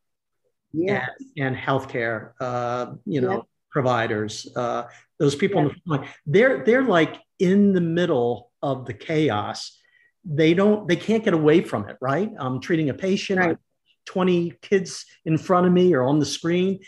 yes. 0.71 1.09
and, 1.35 1.47
and 1.47 1.55
healthcare, 1.55 2.31
uh, 2.39 2.93
you 3.05 3.19
know, 3.19 3.45
providers. 3.71 4.47
Uh, 4.55 4.83
those 5.19 5.35
people, 5.35 5.59
in 5.59 5.67
the 5.67 5.73
front 5.85 6.01
line, 6.03 6.11
they're 6.25 6.63
they're 6.63 6.83
like 6.83 7.17
in 7.39 7.73
the 7.73 7.81
middle 7.81 8.51
of 8.61 8.85
the 8.85 8.93
chaos, 8.93 9.77
they 10.25 10.53
don't 10.53 10.87
they 10.87 10.95
can't 10.95 11.23
get 11.23 11.33
away 11.33 11.61
from 11.61 11.87
it 11.89 11.97
right? 12.01 12.31
I'm 12.37 12.59
treating 12.59 12.89
a 12.89 12.93
patient 12.93 13.39
right. 13.39 13.57
20 14.05 14.53
kids 14.61 15.05
in 15.25 15.37
front 15.37 15.67
of 15.67 15.73
me 15.73 15.93
or 15.93 16.03
on 16.03 16.19
the 16.19 16.25
screen 16.25 16.79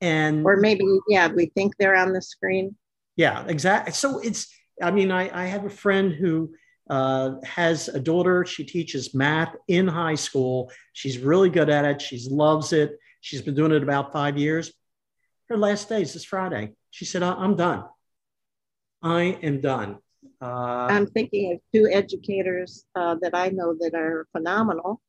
and 0.00 0.44
or 0.44 0.56
maybe 0.56 0.84
yeah 1.08 1.28
we 1.28 1.46
think 1.54 1.74
they're 1.78 1.96
on 1.96 2.12
the 2.12 2.22
screen. 2.22 2.74
Yeah 3.16 3.44
exactly 3.46 3.92
so 3.92 4.18
it's 4.20 4.48
i 4.82 4.90
mean 4.90 5.10
i, 5.10 5.42
I 5.42 5.46
have 5.46 5.66
a 5.66 5.70
friend 5.70 6.12
who 6.12 6.54
uh, 6.88 7.34
has 7.44 7.86
a 7.86 8.00
daughter 8.00 8.44
she 8.44 8.64
teaches 8.64 9.14
math 9.14 9.54
in 9.68 9.86
high 9.86 10.16
school 10.16 10.72
she's 10.92 11.18
really 11.18 11.48
good 11.48 11.70
at 11.70 11.84
it 11.84 12.02
she 12.02 12.20
loves 12.28 12.72
it 12.72 12.98
she's 13.20 13.42
been 13.42 13.54
doing 13.54 13.72
it 13.72 13.82
about 13.82 14.12
five 14.12 14.36
years. 14.36 14.72
Her 15.48 15.56
last 15.56 15.88
day 15.88 16.02
is 16.02 16.12
this 16.12 16.24
friday. 16.24 16.72
She 16.90 17.04
said 17.04 17.22
i'm 17.22 17.56
done. 17.56 17.84
I 19.02 19.38
am 19.42 19.60
done 19.60 19.98
uh, 20.40 20.88
I'm 20.90 21.06
thinking 21.06 21.52
of 21.52 21.60
two 21.72 21.88
educators 21.92 22.86
uh, 22.94 23.16
that 23.20 23.34
I 23.34 23.50
know 23.50 23.74
that 23.78 23.94
are 23.94 24.26
phenomenal, 24.32 25.00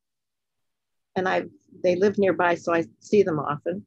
and 1.15 1.27
I 1.27 1.43
they 1.83 1.95
live 1.95 2.17
nearby, 2.17 2.55
so 2.55 2.73
I 2.73 2.85
see 2.99 3.23
them 3.23 3.39
often. 3.39 3.85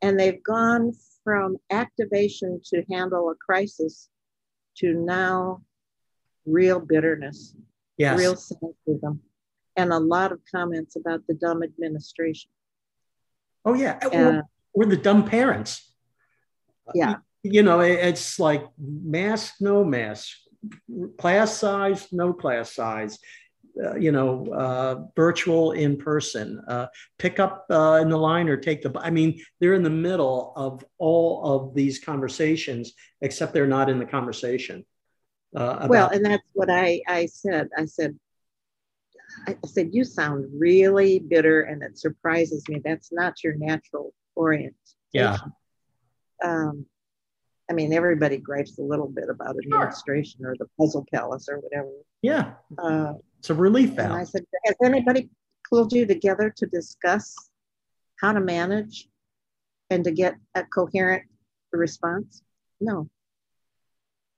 And 0.00 0.18
they've 0.18 0.42
gone 0.42 0.92
from 1.24 1.56
activation 1.70 2.60
to 2.66 2.82
handle 2.90 3.30
a 3.30 3.34
crisis 3.34 4.08
to 4.78 4.94
now 4.94 5.62
real 6.46 6.80
bitterness, 6.80 7.54
yes. 7.98 8.18
real 8.18 8.36
cynicism, 8.36 9.20
and 9.76 9.92
a 9.92 9.98
lot 9.98 10.32
of 10.32 10.40
comments 10.50 10.96
about 10.96 11.20
the 11.26 11.34
dumb 11.34 11.62
administration. 11.62 12.50
Oh 13.64 13.74
yeah, 13.74 13.98
uh, 14.02 14.08
or, 14.08 14.42
or 14.72 14.86
the 14.86 14.96
dumb 14.96 15.24
parents. 15.24 15.92
Yeah, 16.94 17.16
you 17.42 17.62
know, 17.62 17.80
it's 17.80 18.38
like 18.38 18.64
mask, 18.78 19.56
no 19.60 19.84
mask, 19.84 20.38
class 21.18 21.56
size, 21.56 22.08
no 22.12 22.32
class 22.32 22.74
size, 22.74 23.18
uh, 23.84 23.94
you 23.96 24.12
know, 24.12 24.46
uh, 24.52 25.04
virtual, 25.14 25.72
in 25.72 25.96
person, 25.96 26.60
uh, 26.68 26.86
pick 27.18 27.38
up 27.38 27.66
uh, 27.70 27.98
in 28.02 28.08
the 28.08 28.16
line 28.16 28.48
or 28.48 28.56
take 28.56 28.82
the. 28.82 28.92
I 28.98 29.10
mean, 29.10 29.40
they're 29.60 29.74
in 29.74 29.82
the 29.84 29.90
middle 29.90 30.52
of 30.56 30.84
all 30.98 31.44
of 31.44 31.74
these 31.74 31.98
conversations, 31.98 32.94
except 33.20 33.52
they're 33.52 33.66
not 33.66 33.88
in 33.88 33.98
the 33.98 34.06
conversation. 34.06 34.84
Uh, 35.56 35.76
about- 35.80 35.90
well, 35.90 36.08
and 36.08 36.24
that's 36.24 36.42
what 36.52 36.70
I 36.70 37.02
I 37.06 37.26
said. 37.26 37.68
I 37.76 37.84
said. 37.84 38.18
I 39.46 39.56
said, 39.66 39.90
you 39.92 40.04
sound 40.04 40.46
really 40.58 41.18
bitter, 41.18 41.62
and 41.62 41.82
it 41.82 41.98
surprises 41.98 42.66
me. 42.68 42.80
That's 42.82 43.12
not 43.12 43.44
your 43.44 43.54
natural 43.54 44.14
orientation. 44.36 44.74
Yeah. 45.12 45.36
Um, 46.42 46.86
I 47.70 47.74
mean, 47.74 47.92
everybody 47.92 48.38
gripes 48.38 48.78
a 48.78 48.82
little 48.82 49.08
bit 49.08 49.28
about 49.28 49.56
administration 49.62 50.40
sure. 50.40 50.52
or 50.52 50.56
the 50.58 50.66
puzzle 50.78 51.06
palace 51.12 51.48
or 51.50 51.60
whatever. 51.60 51.90
Yeah. 52.22 52.52
Uh, 52.78 53.14
it's 53.38 53.50
a 53.50 53.54
relief 53.54 53.90
valve. 53.90 54.10
And 54.10 54.20
I 54.20 54.24
said, 54.24 54.44
has 54.64 54.76
anybody 54.82 55.28
pulled 55.68 55.92
you 55.92 56.06
together 56.06 56.52
to 56.56 56.66
discuss 56.66 57.34
how 58.20 58.32
to 58.32 58.40
manage 58.40 59.08
and 59.90 60.02
to 60.04 60.10
get 60.10 60.36
a 60.54 60.64
coherent 60.64 61.24
response? 61.72 62.42
No. 62.80 63.08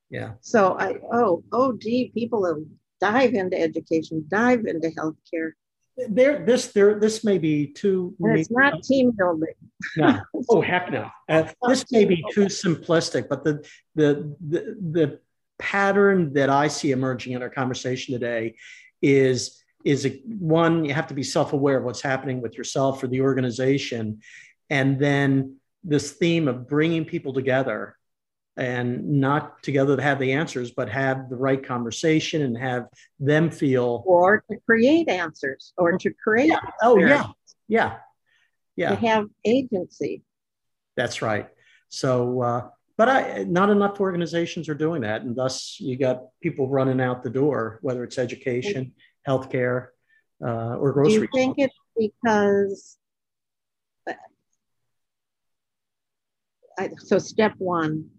Yeah. 0.09 0.33
So 0.41 0.77
I, 0.77 0.97
oh, 1.13 1.43
oh, 1.53 1.77
gee, 1.77 2.11
people 2.13 2.41
will 2.41 2.65
dive 2.99 3.33
into 3.33 3.59
education, 3.59 4.25
dive 4.29 4.65
into 4.65 4.89
healthcare, 4.89 5.51
there 6.09 6.45
this 6.45 6.67
there 6.67 6.99
this 6.99 7.23
may 7.23 7.37
be 7.37 7.67
too 7.67 8.15
and 8.19 8.39
it's 8.39 8.51
not 8.51 8.81
team 8.83 9.11
building. 9.11 9.53
No. 9.97 10.19
Oh 10.49 10.61
heck 10.61 10.91
no. 10.91 11.09
Uh, 11.29 11.43
this 11.67 11.91
may 11.91 12.05
be 12.05 12.23
too 12.33 12.45
simplistic 12.45 13.27
but 13.29 13.43
the, 13.43 13.65
the 13.95 14.35
the 14.47 14.77
the 14.91 15.19
pattern 15.59 16.33
that 16.33 16.49
i 16.49 16.67
see 16.67 16.91
emerging 16.91 17.33
in 17.33 17.43
our 17.43 17.49
conversation 17.49 18.13
today 18.13 18.55
is 19.01 19.63
is 19.85 20.05
a, 20.05 20.09
one 20.39 20.83
you 20.83 20.93
have 20.93 21.07
to 21.07 21.13
be 21.13 21.23
self-aware 21.23 21.77
of 21.77 21.83
what's 21.83 22.01
happening 22.01 22.41
with 22.41 22.57
yourself 22.57 23.03
or 23.03 23.07
the 23.07 23.21
organization 23.21 24.19
and 24.71 24.99
then 24.99 25.57
this 25.83 26.13
theme 26.13 26.47
of 26.47 26.67
bringing 26.67 27.05
people 27.05 27.33
together 27.33 27.95
and 28.57 29.19
not 29.21 29.63
together 29.63 29.95
to 29.95 30.01
have 30.01 30.19
the 30.19 30.33
answers, 30.33 30.71
but 30.71 30.89
have 30.89 31.29
the 31.29 31.35
right 31.35 31.65
conversation 31.65 32.41
and 32.41 32.57
have 32.57 32.87
them 33.19 33.49
feel 33.49 34.03
or 34.05 34.43
to 34.51 34.57
create 34.65 35.07
answers 35.09 35.73
or 35.77 35.97
to 35.97 36.11
create. 36.23 36.49
Yeah. 36.49 36.59
Oh 36.81 36.97
yeah, 36.97 37.27
yeah, 37.67 37.97
yeah. 38.75 38.95
To 38.95 38.95
have 39.07 39.27
agency. 39.45 40.23
That's 40.97 41.21
right. 41.21 41.47
So, 41.89 42.41
uh, 42.41 42.69
but 42.97 43.09
I 43.09 43.43
not 43.43 43.69
enough 43.69 44.01
organizations 44.01 44.67
are 44.67 44.75
doing 44.75 45.01
that, 45.03 45.21
and 45.21 45.35
thus 45.35 45.77
you 45.79 45.97
got 45.97 46.23
people 46.41 46.67
running 46.67 46.99
out 46.99 47.23
the 47.23 47.29
door, 47.29 47.79
whether 47.81 48.03
it's 48.03 48.17
education, 48.17 48.93
healthcare, 49.27 49.87
uh, 50.45 50.75
or 50.75 50.91
grocery. 50.91 51.13
Do 51.13 51.21
you 51.21 51.27
think 51.33 51.55
it's 51.57 51.75
because? 51.97 52.97
I, 56.77 56.89
so 56.97 57.17
step 57.17 57.53
one 57.57 58.09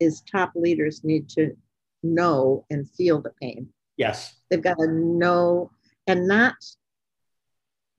is 0.00 0.22
top 0.22 0.52
leaders 0.54 1.04
need 1.04 1.28
to 1.30 1.56
know 2.02 2.64
and 2.70 2.88
feel 2.90 3.20
the 3.20 3.32
pain. 3.40 3.68
Yes. 3.96 4.34
They've 4.48 4.62
got 4.62 4.78
to 4.78 4.88
know 4.88 5.70
and 6.06 6.26
not 6.26 6.54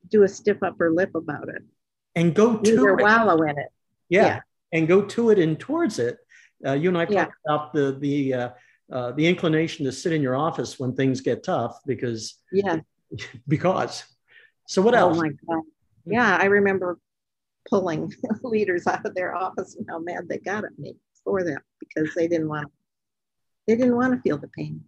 do 0.10 0.24
a 0.24 0.28
stiff 0.28 0.62
upper 0.64 0.92
lip 0.92 1.16
about 1.16 1.48
it. 1.50 1.62
And 2.16 2.34
go 2.36 2.58
to 2.58 2.72
Either 2.74 2.90
it. 2.98 3.04
wallow 3.04 3.44
in 3.44 3.58
it. 3.58 3.70
Yeah. 4.10 4.26
yeah. 4.26 4.40
And 4.74 4.88
go 4.88 5.04
to 5.04 5.30
it 5.30 5.40
and 5.40 5.60
towards 5.60 6.00
it. 6.00 6.18
Uh, 6.66 6.74
you 6.74 6.90
and 6.90 6.98
I 6.98 7.06
talked 7.06 7.14
yeah. 7.14 7.54
about 7.54 7.74
the 7.74 7.98
the 8.00 8.34
uh, 8.34 8.50
uh, 8.92 9.12
the 9.14 9.26
inclination 9.26 9.86
to 9.86 9.92
sit 9.92 10.14
in 10.14 10.22
your 10.22 10.36
office 10.36 10.80
when 10.80 10.94
things 10.94 11.22
get 11.22 11.44
tough 11.44 11.80
because 11.88 12.36
yeah 12.52 12.78
because 13.48 14.04
so 14.68 14.82
what 14.82 14.94
else? 14.94 15.18
Oh 15.18 15.22
my 15.22 15.30
god! 15.50 15.64
Yeah, 16.06 16.38
I 16.40 16.46
remember 16.46 17.00
pulling 17.68 18.14
leaders 18.44 18.86
out 18.88 19.06
of 19.06 19.16
their 19.16 19.36
office 19.36 19.76
and 19.76 19.88
how 19.90 20.00
mad 20.00 20.28
they 20.30 20.38
got 20.38 20.66
at 20.66 20.78
me 20.78 20.96
for 21.24 21.44
them 21.44 21.60
because 21.80 22.14
they 22.16 22.28
didn't 22.28 22.50
want 22.50 22.72
they 23.68 23.76
didn't 23.76 23.96
want 23.96 24.14
to 24.14 24.22
feel 24.22 24.38
the 24.38 24.48
pain. 24.48 24.84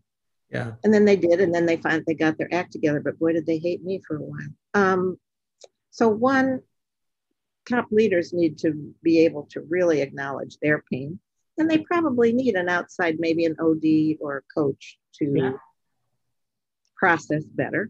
Yeah. 0.50 0.74
And 0.84 0.94
then 0.94 1.06
they 1.06 1.16
did, 1.16 1.40
and 1.42 1.54
then 1.54 1.66
they 1.66 1.78
finally 1.78 2.04
they 2.06 2.14
got 2.14 2.38
their 2.38 2.54
act 2.54 2.72
together. 2.72 3.00
But 3.00 3.20
boy, 3.20 3.34
did 3.34 3.46
they 3.46 3.58
hate 3.58 3.84
me 3.84 4.02
for 4.06 4.18
a 4.18 4.22
while. 4.22 4.50
Um, 4.74 5.18
so 5.90 6.10
one, 6.10 6.62
top 7.68 7.88
leaders 7.92 8.34
need 8.34 8.58
to 8.60 8.94
be 9.02 9.26
able 9.26 9.48
to 9.52 9.62
really 9.62 10.02
acknowledge 10.02 10.58
their 10.62 10.84
pain, 10.92 11.20
and 11.58 11.70
they 11.70 11.80
probably 11.80 12.34
need 12.34 12.56
an 12.56 12.70
outside, 12.70 13.20
maybe 13.20 13.46
an 13.46 13.56
OD 13.60 14.18
or 14.22 14.38
a 14.38 14.54
coach 14.54 14.98
to 15.16 15.34
yeah. 15.36 15.54
process 16.96 17.46
better, 17.46 17.90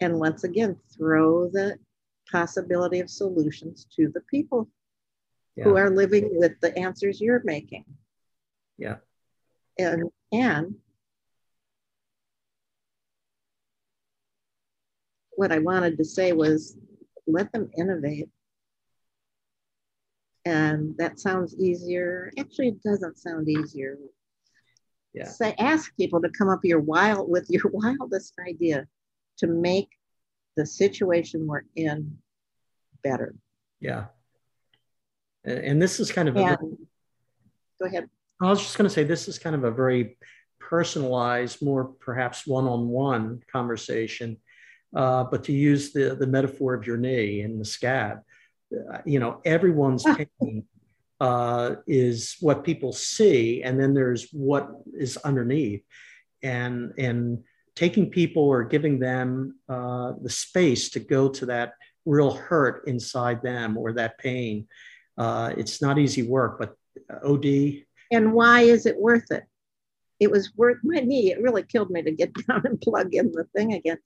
and 0.00 0.18
once 0.18 0.44
again, 0.44 0.76
throw 0.96 1.48
the 1.48 1.78
possibility 2.30 3.00
of 3.00 3.08
solutions 3.08 3.86
to 3.96 4.10
the 4.12 4.20
people 4.30 4.68
yeah. 5.58 5.64
who 5.64 5.76
are 5.76 5.90
living 5.90 6.28
with 6.32 6.52
the 6.60 6.76
answers 6.78 7.20
you're 7.20 7.42
making. 7.44 7.84
Yeah. 8.76 8.96
And 9.76 10.04
and 10.32 10.76
what 15.30 15.50
I 15.50 15.58
wanted 15.58 15.98
to 15.98 16.04
say 16.04 16.32
was 16.32 16.76
let 17.26 17.50
them 17.52 17.70
innovate. 17.76 18.28
And 20.44 20.96
that 20.98 21.18
sounds 21.18 21.56
easier. 21.58 22.32
Actually, 22.38 22.68
it 22.68 22.82
doesn't 22.82 23.18
sound 23.18 23.48
easier. 23.48 23.98
Yeah. 25.12 25.24
Say 25.24 25.54
ask 25.58 25.94
people 25.96 26.22
to 26.22 26.30
come 26.30 26.48
up 26.48 26.60
your 26.62 26.80
wild 26.80 27.28
with 27.28 27.46
your 27.50 27.64
wildest 27.72 28.34
idea 28.46 28.86
to 29.38 29.46
make 29.48 29.88
the 30.56 30.66
situation 30.66 31.46
we're 31.46 31.62
in 31.74 32.18
better. 33.02 33.34
Yeah. 33.80 34.06
And 35.48 35.80
this 35.80 36.00
is 36.00 36.12
kind 36.12 36.28
of 36.28 36.36
and, 36.36 36.50
a, 36.50 36.56
go 37.80 37.86
ahead. 37.86 38.08
I 38.40 38.50
was 38.50 38.60
just 38.60 38.76
going 38.76 38.88
to 38.88 38.94
say 38.94 39.04
this 39.04 39.28
is 39.28 39.38
kind 39.38 39.56
of 39.56 39.64
a 39.64 39.70
very 39.70 40.16
personalized, 40.60 41.62
more 41.62 41.84
perhaps 41.84 42.46
one-on-one 42.46 43.42
conversation. 43.50 44.36
Uh, 44.94 45.24
but 45.24 45.44
to 45.44 45.52
use 45.52 45.92
the 45.92 46.14
the 46.14 46.26
metaphor 46.26 46.74
of 46.74 46.86
your 46.86 46.96
knee 46.96 47.42
and 47.42 47.60
the 47.60 47.64
scab, 47.64 48.20
uh, 48.72 48.98
you 49.04 49.18
know, 49.18 49.40
everyone's 49.44 50.04
pain 50.04 50.64
uh, 51.20 51.74
is 51.86 52.36
what 52.40 52.64
people 52.64 52.92
see, 52.92 53.62
and 53.62 53.78
then 53.78 53.92
there's 53.92 54.30
what 54.32 54.70
is 54.94 55.16
underneath, 55.18 55.82
and 56.42 56.92
and 56.96 57.44
taking 57.74 58.10
people 58.10 58.42
or 58.42 58.64
giving 58.64 58.98
them 58.98 59.56
uh, 59.68 60.12
the 60.22 60.30
space 60.30 60.90
to 60.90 61.00
go 61.00 61.28
to 61.28 61.46
that 61.46 61.74
real 62.06 62.32
hurt 62.32 62.88
inside 62.88 63.42
them 63.42 63.76
or 63.76 63.92
that 63.92 64.18
pain. 64.18 64.66
Uh, 65.18 65.52
it's 65.56 65.82
not 65.82 65.98
easy 65.98 66.22
work, 66.22 66.58
but 66.58 66.74
OD. 67.24 67.84
And 68.10 68.32
why 68.32 68.62
is 68.62 68.86
it 68.86 68.98
worth 68.98 69.30
it? 69.30 69.44
It 70.20 70.30
was 70.30 70.52
worth 70.56 70.78
my 70.82 71.00
knee. 71.00 71.32
It 71.32 71.42
really 71.42 71.62
killed 71.62 71.90
me 71.90 72.02
to 72.02 72.10
get 72.10 72.32
down 72.46 72.62
and 72.64 72.80
plug 72.80 73.14
in 73.14 73.32
the 73.32 73.44
thing 73.54 73.74
again, 73.74 73.98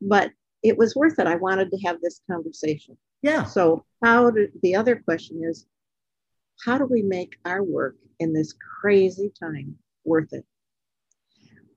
but 0.00 0.30
it 0.62 0.78
was 0.78 0.96
worth 0.96 1.18
it. 1.18 1.26
I 1.26 1.36
wanted 1.36 1.70
to 1.70 1.78
have 1.84 2.00
this 2.00 2.20
conversation. 2.30 2.96
Yeah. 3.22 3.44
So 3.44 3.84
how 4.02 4.30
do 4.30 4.48
the 4.62 4.74
other 4.76 4.96
question 4.96 5.42
is, 5.44 5.66
how 6.64 6.78
do 6.78 6.84
we 6.84 7.02
make 7.02 7.36
our 7.44 7.62
work 7.62 7.96
in 8.20 8.32
this 8.32 8.54
crazy 8.80 9.32
time 9.38 9.76
worth 10.04 10.32
it? 10.32 10.44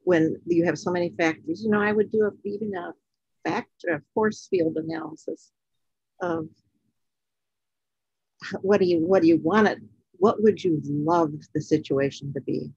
When 0.04 0.39
you 0.45 0.65
have 0.65 0.78
so 0.78 0.91
many 0.91 1.10
factors, 1.17 1.62
you 1.63 1.69
know, 1.69 1.82
I 1.82 1.91
would 1.91 2.12
do 2.12 2.26
a, 2.26 2.47
even 2.47 2.76
a 2.76 2.93
factor, 3.43 3.89
a 3.91 4.02
force 4.13 4.47
field 4.50 4.78
analysis 4.78 5.52
of 6.21 6.47
what 8.62 8.80
do 8.80 8.86
you 8.86 9.00
what 9.00 9.21
do 9.21 9.28
you 9.28 9.38
want 9.38 9.67
it 9.67 9.80
what 10.19 10.41
would 10.41 10.63
you 10.63 10.82
love 10.84 11.34
the 11.54 11.62
situation 11.62 12.34
to 12.34 12.41
be? 12.41 12.71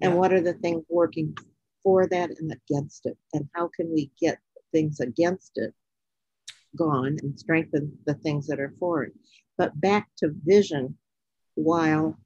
And 0.00 0.12
yeah. 0.12 0.18
what 0.18 0.32
are 0.32 0.40
the 0.40 0.54
things 0.54 0.84
working 0.88 1.36
for 1.82 2.06
that 2.06 2.30
and 2.30 2.52
against 2.52 3.06
it? 3.06 3.16
And 3.32 3.48
how 3.54 3.68
can 3.68 3.92
we 3.92 4.10
get 4.20 4.38
things 4.72 5.00
against 5.00 5.52
it 5.56 5.74
gone 6.76 7.18
and 7.22 7.38
strengthen 7.38 7.96
the 8.06 8.14
things 8.14 8.46
that 8.46 8.60
are 8.60 8.74
for 8.78 9.04
it? 9.04 9.12
But 9.58 9.80
back 9.80 10.08
to 10.18 10.34
vision 10.44 10.96
while 11.54 12.18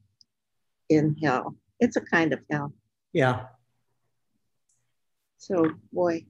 in 0.89 1.17
hell. 1.23 1.57
It's 1.81 1.97
a 1.97 2.01
kind 2.01 2.33
of 2.33 2.41
hell. 2.51 2.73
Yeah. 3.13 3.47
So 5.39 5.73
boy 5.93 6.25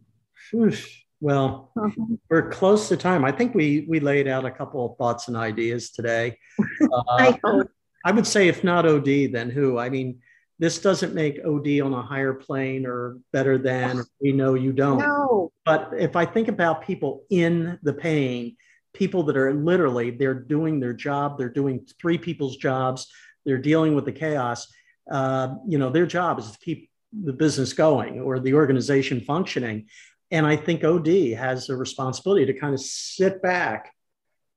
well, 1.20 1.70
uh-huh. 1.76 2.16
we're 2.28 2.50
close 2.50 2.88
to 2.88 2.96
time. 2.96 3.24
I 3.24 3.32
think 3.32 3.54
we 3.54 3.86
we 3.88 4.00
laid 4.00 4.28
out 4.28 4.44
a 4.44 4.50
couple 4.50 4.84
of 4.84 4.96
thoughts 4.98 5.28
and 5.28 5.36
ideas 5.36 5.90
today. 5.90 6.38
Uh, 6.80 7.02
I 7.08 7.38
hope. 7.42 7.70
I 8.04 8.12
would 8.12 8.26
say 8.26 8.48
if 8.48 8.62
not 8.62 8.86
OD, 8.86 9.32
then 9.32 9.48
who? 9.48 9.78
I 9.78 9.88
mean, 9.88 10.20
this 10.58 10.78
doesn't 10.78 11.14
make 11.14 11.40
OD 11.44 11.80
on 11.80 11.94
a 11.94 12.02
higher 12.02 12.34
plane 12.34 12.86
or 12.86 13.18
better 13.32 13.58
than. 13.58 14.02
We 14.20 14.32
know 14.32 14.54
you 14.54 14.72
don't. 14.72 14.98
No. 14.98 15.52
But 15.64 15.92
if 15.98 16.14
I 16.14 16.26
think 16.26 16.48
about 16.48 16.84
people 16.84 17.24
in 17.30 17.78
the 17.82 17.94
pain, 17.94 18.56
people 18.92 19.24
that 19.24 19.36
are 19.36 19.52
literally 19.54 20.10
they're 20.10 20.34
doing 20.34 20.78
their 20.78 20.92
job, 20.92 21.38
they're 21.38 21.48
doing 21.48 21.86
three 22.00 22.18
people's 22.18 22.56
jobs, 22.56 23.08
they're 23.44 23.58
dealing 23.58 23.94
with 23.94 24.04
the 24.04 24.12
chaos. 24.12 24.66
Uh, 25.10 25.56
you 25.66 25.78
know, 25.78 25.90
their 25.90 26.06
job 26.06 26.38
is 26.38 26.50
to 26.52 26.58
keep 26.58 26.90
the 27.12 27.32
business 27.32 27.72
going 27.72 28.20
or 28.20 28.38
the 28.38 28.54
organization 28.54 29.20
functioning. 29.20 29.86
And 30.34 30.44
I 30.44 30.56
think 30.56 30.82
OD 30.82 31.06
has 31.38 31.68
a 31.68 31.76
responsibility 31.76 32.44
to 32.46 32.58
kind 32.58 32.74
of 32.74 32.80
sit 32.80 33.40
back 33.40 33.92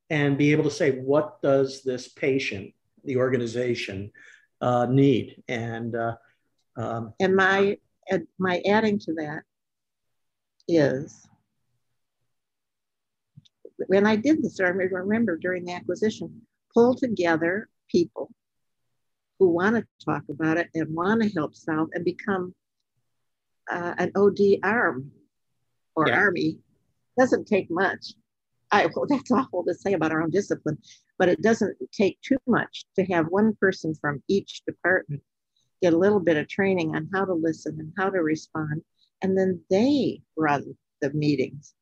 and 0.10 0.36
be 0.36 0.52
able 0.52 0.64
to 0.64 0.72
say, 0.72 0.94
what 0.94 1.40
does 1.44 1.84
this 1.84 2.08
patient, 2.08 2.74
the 3.04 3.18
organization, 3.18 4.12
uh, 4.60 4.88
need? 4.90 5.44
And 5.48 5.96
uh, 5.96 6.16
um, 6.78 7.14
and 7.20 7.36
my 7.36 7.78
my 8.40 8.60
adding 8.66 8.98
to 9.02 9.14
that 9.20 9.44
is 10.68 11.28
when 13.86 14.08
I 14.08 14.16
did 14.16 14.42
this, 14.42 14.60
I 14.60 14.70
remember 14.70 15.38
during 15.38 15.66
the 15.66 15.74
acquisition, 15.74 16.42
pull 16.74 16.96
together 16.96 17.70
people 17.88 18.32
who 19.38 19.50
want 19.50 19.76
to 19.76 19.86
talk 20.04 20.24
about 20.28 20.58
it 20.58 20.70
and 20.74 20.96
want 20.96 21.22
to 21.22 21.30
help 21.30 21.54
solve 21.54 21.90
and 21.94 22.04
become 22.04 22.56
uh, 23.70 23.94
an 24.00 24.12
OD 24.16 24.58
arm 24.64 25.12
or 25.98 26.08
yeah. 26.08 26.16
army 26.16 26.58
doesn't 27.20 27.46
take 27.46 27.70
much. 27.70 28.14
I, 28.72 28.88
well, 28.96 29.06
that's 29.10 29.32
awful 29.32 29.66
to 29.66 29.74
say 29.74 29.94
about 29.94 30.14
our 30.14 30.22
own 30.22 30.30
discipline, 30.30 30.78
but 31.20 31.28
it 31.28 31.42
doesn't 31.42 31.76
take 31.92 32.22
too 32.22 32.38
much 32.48 32.86
to 32.96 33.04
have 33.06 33.26
one 33.28 33.58
person 33.60 33.94
from 33.94 34.24
each 34.30 34.62
department 34.66 35.22
get 35.82 35.94
a 35.94 35.98
little 35.98 36.20
bit 36.20 36.38
of 36.38 36.48
training 36.48 36.96
on 36.96 37.10
how 37.14 37.26
to 37.26 37.34
listen 37.34 37.78
and 37.80 37.94
how 37.98 38.10
to 38.10 38.22
respond, 38.22 38.82
and 39.22 39.38
then 39.38 39.62
they 39.70 40.22
run 40.36 40.76
the 41.02 41.12
meetings. 41.14 41.74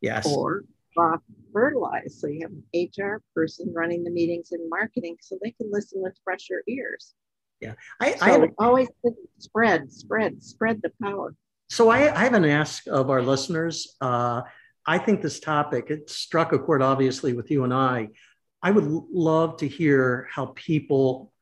Yes. 0.00 0.26
Or 0.26 0.64
off 0.96 1.20
fertilize. 1.52 2.18
So 2.20 2.26
you 2.26 2.40
have 2.42 2.52
an 2.52 2.64
HR 2.74 3.22
person 3.34 3.72
running 3.72 4.02
the 4.02 4.10
meetings 4.10 4.50
in 4.52 4.68
marketing 4.68 5.16
so 5.20 5.38
they 5.42 5.52
can 5.52 5.70
listen 5.70 6.00
with 6.02 6.16
fresher 6.24 6.62
ears. 6.66 7.14
Yeah. 7.60 7.74
I, 8.00 8.14
so 8.14 8.44
I 8.44 8.48
always 8.58 8.88
spread, 9.38 9.92
spread, 9.92 10.42
spread 10.42 10.80
the 10.82 10.92
power. 11.02 11.34
So 11.70 11.90
I, 11.90 12.14
I 12.14 12.24
have 12.24 12.34
an 12.34 12.44
ask 12.44 12.86
of 12.86 13.10
our 13.10 13.22
listeners. 13.22 13.96
Uh, 14.00 14.42
I 14.86 14.98
think 14.98 15.20
this 15.20 15.38
topic, 15.38 15.90
it 15.90 16.08
struck 16.08 16.52
a 16.52 16.58
chord 16.58 16.80
obviously 16.82 17.34
with 17.34 17.50
you 17.50 17.64
and 17.64 17.74
I. 17.74 18.08
I 18.62 18.70
would 18.70 18.86
love 19.12 19.58
to 19.58 19.68
hear 19.68 20.28
how 20.32 20.46
people 20.56 21.32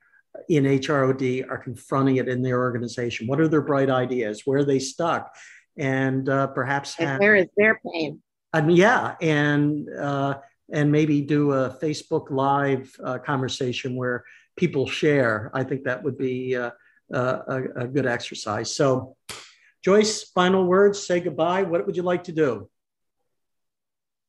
in 0.48 0.64
HROD 0.64 1.48
are 1.48 1.58
confronting 1.58 2.16
it 2.16 2.28
in 2.28 2.42
their 2.42 2.60
organization. 2.60 3.26
What 3.26 3.40
are 3.40 3.48
their 3.48 3.62
bright 3.62 3.88
ideas? 3.88 4.42
Where 4.44 4.58
are 4.58 4.64
they 4.64 4.78
stuck? 4.78 5.34
And 5.78 6.28
uh, 6.28 6.48
perhaps 6.48 6.94
have, 6.94 7.08
and 7.08 7.20
where 7.20 7.36
is 7.36 7.46
their 7.56 7.80
pain? 7.92 8.20
I 8.52 8.62
mean, 8.62 8.76
yeah, 8.76 9.14
and 9.20 9.88
uh, 9.94 10.38
and 10.72 10.90
maybe 10.90 11.20
do 11.20 11.52
a 11.52 11.70
Facebook 11.70 12.30
Live 12.30 12.94
uh, 13.02 13.18
conversation 13.18 13.94
where 13.94 14.24
people 14.56 14.86
share. 14.86 15.50
I 15.54 15.64
think 15.64 15.84
that 15.84 16.02
would 16.02 16.16
be 16.16 16.56
uh, 16.56 16.70
uh, 17.12 17.38
a, 17.48 17.62
a 17.82 17.86
good 17.86 18.06
exercise. 18.06 18.74
So 18.74 19.16
Joyce, 19.86 20.24
final 20.24 20.66
words, 20.66 21.06
say 21.06 21.20
goodbye. 21.20 21.62
What 21.62 21.86
would 21.86 21.96
you 21.96 22.02
like 22.02 22.24
to 22.24 22.32
do? 22.32 22.68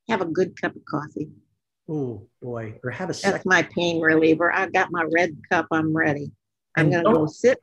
Have 0.08 0.22
a 0.22 0.26
good 0.26 0.62
cup 0.62 0.76
of 0.76 0.86
coffee. 0.86 1.32
Oh 1.90 2.28
boy, 2.40 2.80
or 2.84 2.92
have 2.92 3.10
a 3.10 3.16
second. 3.16 3.42
My 3.44 3.64
pain 3.64 4.00
reliever. 4.00 4.54
I 4.54 4.68
got 4.68 4.92
my 4.92 5.04
red 5.12 5.36
cup. 5.52 5.66
I'm 5.72 5.98
ready. 5.98 6.30
I'm 6.76 6.92
gonna 6.92 7.12
go 7.12 7.26
sit. 7.26 7.58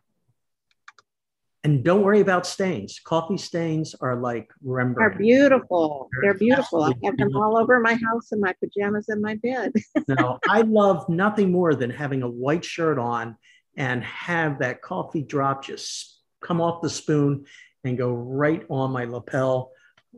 And 1.63 1.85
don't 1.85 2.03
worry 2.03 2.19
about 2.19 2.49
stains. 2.49 2.99
Coffee 2.99 3.39
stains 3.39 3.95
are 4.01 4.17
like 4.17 4.51
Rembrandt. 4.65 5.15
Are 5.15 5.17
beautiful. 5.17 6.09
They're, 6.21 6.33
They're 6.33 6.39
beautiful. 6.41 6.83
I 6.83 6.95
have 7.05 7.17
them 7.17 7.37
all 7.37 7.57
over 7.57 7.79
my 7.79 7.95
house 7.95 8.33
and 8.33 8.41
my 8.41 8.57
pajamas 8.59 9.09
and 9.09 9.23
my 9.23 9.37
bed. 9.37 9.73
no, 10.09 10.41
I 10.49 10.63
love 10.63 11.09
nothing 11.09 11.53
more 11.53 11.77
than 11.77 11.91
having 11.91 12.25
a 12.25 12.29
white 12.29 12.65
shirt 12.65 12.99
on 12.99 13.37
and 13.77 14.03
have 14.03 14.59
that 14.59 14.83
coffee 14.83 15.23
drop 15.23 15.65
just 15.65 16.19
come 16.41 16.61
off 16.61 16.83
the 16.83 16.91
spoon 16.91 17.47
and 17.85 17.99
go 17.99 18.13
right 18.13 18.65
on 18.69 18.91
my 18.91 19.05
lapel 19.05 19.71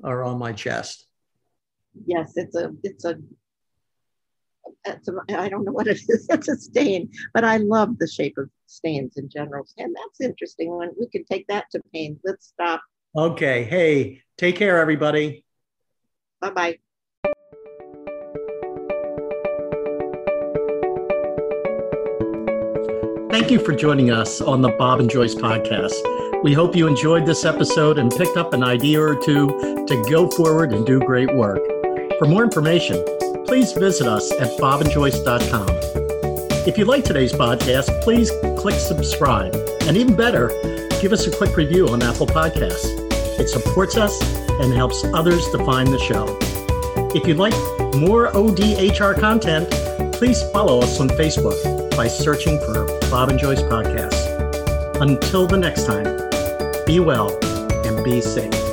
or 0.03 0.25
on 0.25 0.39
my 0.39 0.53
chest. 0.53 1.07
Yes, 2.07 2.33
it's 2.37 2.55
a 2.55 2.73
it's 2.83 3.05
a 3.05 3.17
it's 4.85 5.09
a, 5.09 5.13
I 5.37 5.49
don't 5.49 5.65
know 5.65 5.73
what 5.73 5.87
it 5.87 5.99
is. 6.09 6.27
It's 6.31 6.49
a 6.49 6.57
stain, 6.57 7.11
but 7.35 7.45
I 7.45 7.59
love 7.59 7.99
the 7.99 8.07
shape 8.07 8.39
of 8.39 8.49
stains 8.67 9.17
in 9.17 9.29
general. 9.29 9.67
And 9.79 9.95
that's 9.95 10.21
interesting 10.21 10.77
when 10.77 10.91
we 10.99 11.09
can 11.09 11.25
take 11.25 11.47
that 11.49 11.67
to 11.73 11.81
pain. 11.93 12.19
Let's 12.25 12.49
stop. 12.49 12.83
Okay. 13.17 13.65
Hey, 13.65 14.23
take 14.37 14.57
care, 14.57 14.79
everybody. 14.79 15.45
Bye 16.41 16.51
bye. 16.51 16.79
Thank 23.37 23.51
you 23.51 23.59
for 23.59 23.75
joining 23.75 24.11
us 24.11 24.41
on 24.41 24.63
the 24.63 24.71
Bob 24.71 24.99
and 24.99 25.11
Joyce 25.11 25.35
podcast. 25.35 25.93
We 26.43 26.55
hope 26.55 26.75
you 26.75 26.87
enjoyed 26.87 27.27
this 27.27 27.45
episode 27.45 27.99
and 27.99 28.11
picked 28.11 28.39
up 28.39 28.55
an 28.55 28.65
idea 28.65 28.99
or 28.99 29.15
two 29.15 29.85
to 29.87 30.05
go 30.09 30.31
forward 30.31 30.73
and 30.73 30.87
do 30.87 30.99
great 31.01 31.31
work. 31.35 31.61
For 32.19 32.27
more 32.27 32.43
information, 32.43 33.05
please 33.45 33.73
visit 33.73 34.07
us 34.07 34.33
at 34.41 34.59
bobandjoyce.com. 34.59 35.69
If 36.67 36.79
you 36.79 36.87
like 36.87 37.05
today's 37.05 37.35
podcast, 37.35 38.03
please 38.03 38.31
click 38.59 38.77
subscribe. 38.77 39.55
And 39.83 39.99
even 39.99 40.17
better, 40.17 40.49
give 41.03 41.13
us 41.13 41.27
a 41.27 41.31
quick 41.31 41.55
review 41.59 41.91
on 41.91 42.03
Apple 42.03 42.27
Podcasts. 42.27 42.89
It 43.39 43.51
supports 43.51 43.99
us 43.99 44.19
and 44.63 44.73
helps 44.73 45.05
others 45.13 45.47
to 45.51 45.59
find 45.67 45.89
the 45.89 45.99
show. 45.99 46.39
If 47.15 47.29
you'd 47.29 47.37
like 47.37 47.53
more 47.97 48.33
ODHR 48.33 49.21
content, 49.21 49.71
please 50.15 50.43
follow 50.53 50.81
us 50.81 50.99
on 51.01 51.11
Facebook 51.11 51.86
by 51.97 52.07
searching 52.07 52.59
for 52.61 52.85
Bob 53.11 53.31
and 53.31 53.39
Joyce 53.39 53.63
Podcast. 53.63 55.01
Until 55.01 55.47
the 55.47 55.57
next 55.57 55.87
time, 55.87 56.05
be 56.85 57.01
well 57.01 57.39
and 57.87 58.05
be 58.05 58.21
safe. 58.21 58.66